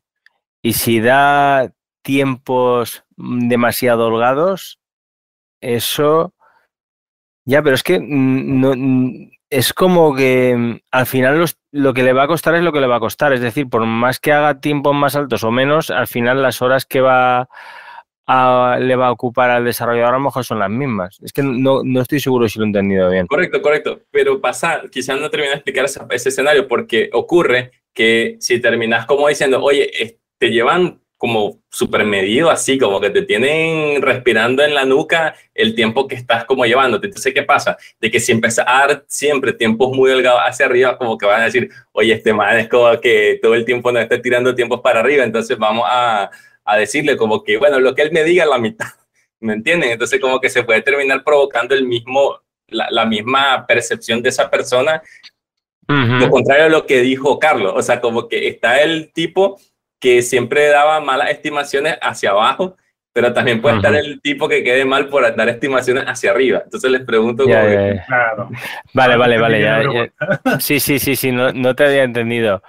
[0.64, 1.72] Y si da
[2.02, 4.80] tiempos demasiado holgados,
[5.62, 6.34] eso...
[7.46, 8.74] Ya, pero es que mm, no,
[9.52, 12.80] es como que mm, al final lo que le va a costar es lo que
[12.80, 13.34] le va a costar.
[13.34, 16.86] Es decir, por más que haga tiempos más altos o menos, al final las horas
[16.86, 17.48] que va
[18.80, 21.20] le va a ocupar al desarrollador a lo mejor son las mismas.
[21.22, 23.28] Es que no, estoy seguro si lo he entendido bien.
[23.28, 24.00] Correcto, correcto.
[24.10, 29.28] Pero pasa, quizás no termina de explicar ese, escenario porque ocurre que si terminas como
[29.28, 34.86] diciendo, oye, te llevan como súper medido, así como que te tienen respirando en la
[34.86, 37.06] nuca el tiempo que estás como llevándote.
[37.06, 37.78] Entonces, ¿qué pasa?
[38.00, 41.42] De que si empiezas a dar siempre tiempos muy delgados hacia arriba, como que van
[41.42, 44.82] a decir, oye, este man es como que todo el tiempo nos está tirando tiempos
[44.82, 46.32] para arriba, entonces vamos a,
[46.66, 48.88] a decirle como que, bueno, lo que él me diga la mitad,
[49.40, 49.92] ¿me entienden?
[49.92, 54.50] Entonces, como que se puede terminar provocando el mismo, la, la misma percepción de esa
[54.50, 55.04] persona,
[55.88, 59.60] lo contrario a lo que dijo Carlos, o sea, como que está el tipo
[60.02, 62.76] que siempre daba malas estimaciones hacia abajo,
[63.14, 66.62] pero también puede estar el tipo que quede mal por dar estimaciones hacia arriba.
[66.64, 67.46] Entonces les pregunto...
[67.46, 68.50] Claro.
[68.94, 70.12] Vale, vale, vale.
[70.60, 72.64] Sí, sí, sí, sí, no, no te había entendido.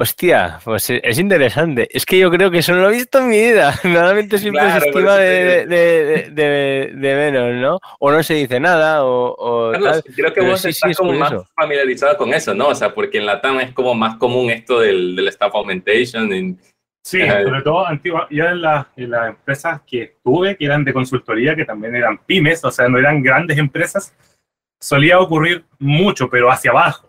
[0.00, 1.88] Hostia, pues es interesante.
[1.90, 3.74] Es que yo creo que eso no lo he visto en mi vida.
[3.82, 7.80] Normalmente siempre se estima de, de, de, menos, ¿no?
[7.98, 12.32] O no se dice nada, o, Carlos, creo que vos estás como más familiarizado con
[12.32, 12.68] eso, ¿no?
[12.68, 16.56] O sea, porque en la TAM es como más común esto del, del staff augmentation.
[17.04, 18.62] sí, sobre todo antigua, ya en,
[18.96, 22.88] en las empresas que estuve, que eran de consultoría, que también eran pymes, o sea,
[22.88, 24.14] no eran grandes empresas,
[24.78, 27.07] solía ocurrir mucho, pero hacia abajo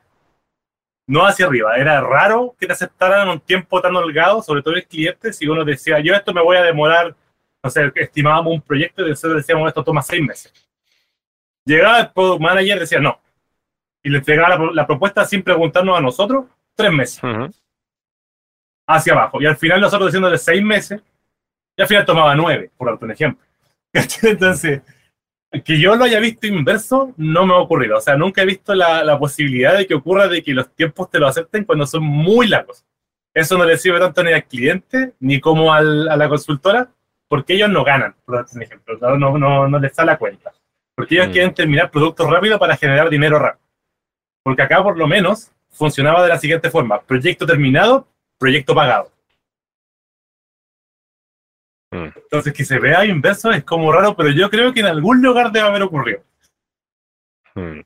[1.09, 1.75] no hacia arriba.
[1.75, 5.65] Era raro que te aceptaran un tiempo tan holgado, sobre todo el cliente, si uno
[5.65, 7.15] decía, yo esto me voy a demorar,
[7.63, 10.53] no sé, estimábamos un proyecto y nosotros decíamos, esto toma seis meses.
[11.65, 13.19] Llegaba el product manager y decía, no.
[14.03, 16.45] Y le entregaba la, propuesta sin preguntarnos a nosotros,
[16.75, 17.19] tres meses.
[18.87, 19.41] Hacia abajo.
[19.41, 21.01] Y al final nosotros diciéndole seis meses,
[21.75, 23.43] y al final tomaba nueve, por darte un ejemplo.
[24.21, 24.81] Entonces,
[25.63, 27.97] que yo lo haya visto inverso no me ha ocurrido.
[27.97, 31.09] O sea, nunca he visto la, la, posibilidad de que ocurra de que los tiempos
[31.09, 32.85] te lo acepten cuando son muy largos.
[33.33, 36.89] Eso no le sirve tanto ni al cliente ni como al, a la consultora,
[37.27, 38.97] porque ellos no ganan, por ejemplo.
[39.17, 40.51] No, no, no les da la cuenta.
[40.95, 41.31] Porque ellos mm.
[41.31, 43.65] quieren terminar productos rápido para generar dinero rápido.
[44.43, 49.11] Porque acá, por lo menos, funcionaba de la siguiente forma: proyecto terminado, proyecto pagado.
[51.91, 52.09] Mm.
[52.15, 55.51] Entonces, que se vea inverso es como raro, pero yo creo que en algún lugar
[55.51, 56.23] debe haber ocurrido.
[57.55, 57.81] Mm.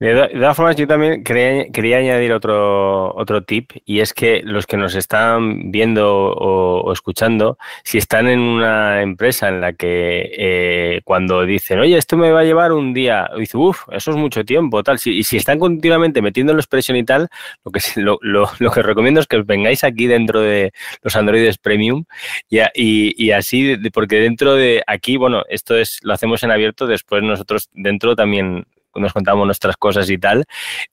[0.00, 4.76] De, todas formas, yo también quería, añadir otro, otro tip y es que los que
[4.76, 11.44] nos están viendo o, escuchando, si están en una empresa en la que eh, cuando
[11.44, 14.84] dicen, oye, esto me va a llevar un día, dice, uff, eso es mucho tiempo,
[14.84, 17.28] tal, y si están continuamente metiendo expresión y tal,
[17.64, 20.72] lo que, lo, lo, lo, que recomiendo es que os vengáis aquí dentro de
[21.02, 22.04] los Androides Premium
[22.48, 26.86] y, y, y así, porque dentro de aquí, bueno, esto es lo hacemos en abierto,
[26.86, 28.66] después nosotros dentro también
[28.98, 30.44] nos contamos nuestras cosas y tal.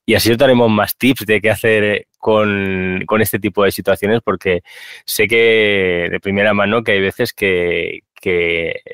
[0.04, 4.62] Y así os daremos más tips de qué hacer con, este tipo de situaciones, porque
[5.04, 8.00] sé que de primera mano que hay veces que,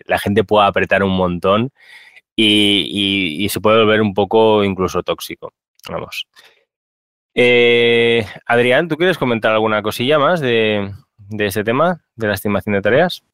[0.05, 1.71] la gente puede apretar un montón
[2.37, 5.53] y, se puede volver un poco incluso tóxico.
[5.89, 6.27] Vamos.
[7.35, 12.75] Eh, Adrián, ¿tú quieres comentar alguna cosilla más de, de ese tema, de la estimación
[12.75, 13.25] de tareas?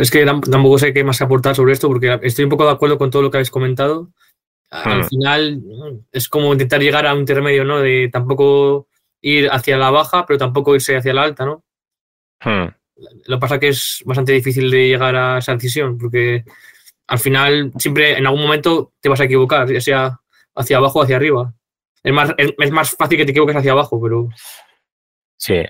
[0.00, 2.96] Es que tampoco sé qué más aportar sobre esto, porque estoy un poco de acuerdo
[2.96, 4.10] con todo lo que habéis comentado.
[4.70, 5.04] Al hmm.
[5.08, 5.62] final
[6.12, 7.80] es como intentar llegar a un intermedio, ¿no?
[7.80, 8.88] De tampoco
[9.20, 11.64] ir hacia la baja, pero tampoco irse hacia la alta, ¿no?
[12.42, 12.68] Hmm.
[13.26, 16.44] Lo que pasa es que es bastante difícil de llegar a esa decisión, porque
[17.06, 20.20] al final siempre en algún momento te vas a equivocar, ya sea
[20.54, 21.52] hacia abajo o hacia arriba.
[22.02, 24.28] Es más, es más fácil que te equivoques hacia abajo, pero
[25.40, 25.62] Sí,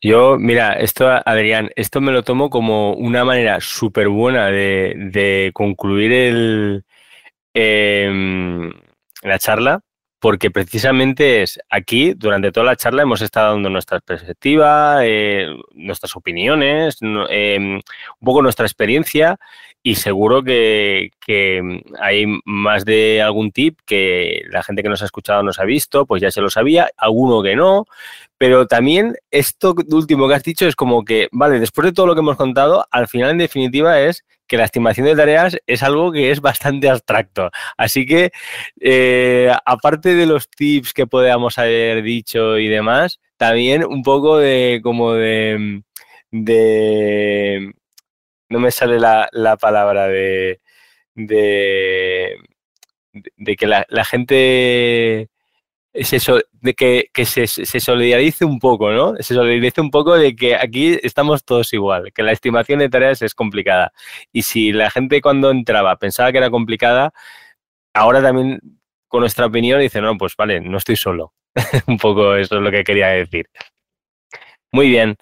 [0.00, 6.12] yo, mira, esto, Adrián, esto me lo tomo como una manera súper buena de, concluir
[6.12, 6.84] el,
[7.58, 8.72] em,
[9.22, 9.80] la charla,
[10.20, 16.14] porque precisamente es aquí, durante toda la charla, hemos estado dando nuestra perspectiva, eh, nuestras
[16.16, 17.82] opiniones, em, un
[18.24, 19.38] poco nuestra experiencia
[19.88, 21.12] y seguro que,
[21.98, 26.04] hay más de algún tip que la gente que nos ha escuchado nos ha visto,
[26.04, 27.86] pues ya se lo sabía, alguno que no,
[28.36, 32.14] pero también esto último que has dicho es como que, vale, después de todo lo
[32.14, 36.12] que hemos contado, al final en definitiva es que la estimación de tareas es algo
[36.12, 37.50] que es bastante abstracto.
[37.78, 38.30] Así que,
[38.82, 44.80] eh, aparte de los tips que podamos haber dicho y demás, también un poco de
[44.82, 45.82] como de,
[46.30, 47.72] de
[48.48, 50.60] no me sale la, palabra de,
[51.14, 52.36] de,
[53.56, 55.30] que la, gente
[55.92, 59.16] eso, de que, se, se, solidarice un poco, ¿no?
[59.16, 63.22] Se solidarice un poco de que aquí estamos todos igual, que la estimación de tareas
[63.22, 63.92] es complicada.
[64.32, 67.12] Y si la gente cuando entraba pensaba que era complicada,
[67.94, 68.60] ahora también
[69.08, 71.34] con nuestra opinión dice, no, pues vale, no estoy solo.
[71.86, 73.48] un poco eso es lo que quería decir.
[74.72, 75.16] Muy bien.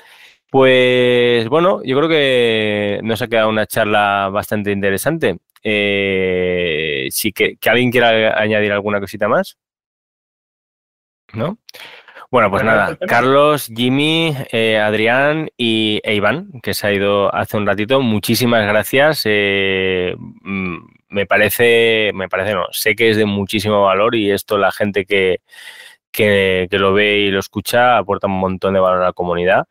[0.56, 5.36] Pues bueno, yo creo que nos ha quedado una charla bastante interesante.
[5.62, 9.58] Eh, si que, alguien quiera añadir alguna cosita más.
[11.34, 11.58] ¿No?
[12.30, 17.58] Bueno, pues nada, Carlos, Jimmy, eh, Adrián y e Iván, que se ha ido hace
[17.58, 19.24] un ratito, muchísimas gracias.
[19.26, 20.78] Eh, mm,
[21.10, 25.04] me parece, me parece, no, sé que es de muchísimo valor y esto la gente
[25.04, 25.42] que,
[26.10, 29.66] que, que lo ve y lo escucha aporta un montón de valor a la comunidad.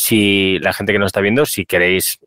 [0.00, 2.20] Si la gente que nos está viendo, si queréis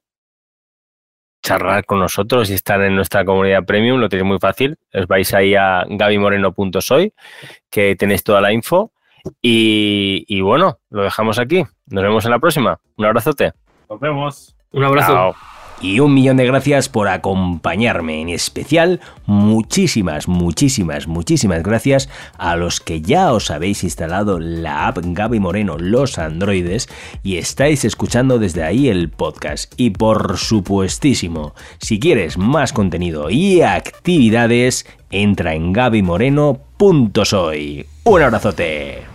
[1.42, 4.78] charlar con nosotros y estar en nuestra comunidad premium, lo tenéis muy fácil.
[4.94, 7.14] Os vais ahí a gabimoreno.soy,
[7.70, 8.92] que tenéis toda la info.
[9.42, 11.64] Y, y, bueno, lo dejamos aquí.
[11.86, 12.78] Nos vemos en la próxima.
[12.98, 13.54] Un abrazote.
[13.90, 14.54] Nos vemos.
[14.72, 15.34] Un abrazo
[15.82, 18.22] y un millón de gracias por acompañarme.
[18.22, 25.00] En especial, muchísimas, muchísimas, muchísimas gracias a los que ya os habéis instalado la app
[25.02, 26.90] Gaby Moreno Los Androides
[27.24, 29.74] y estáis escuchando desde ahí el podcast.
[29.78, 37.86] Y por supuestísimo, si quieres más contenido y actividades, entra en gabymoreno.soy.
[38.04, 39.11] Un abrazote.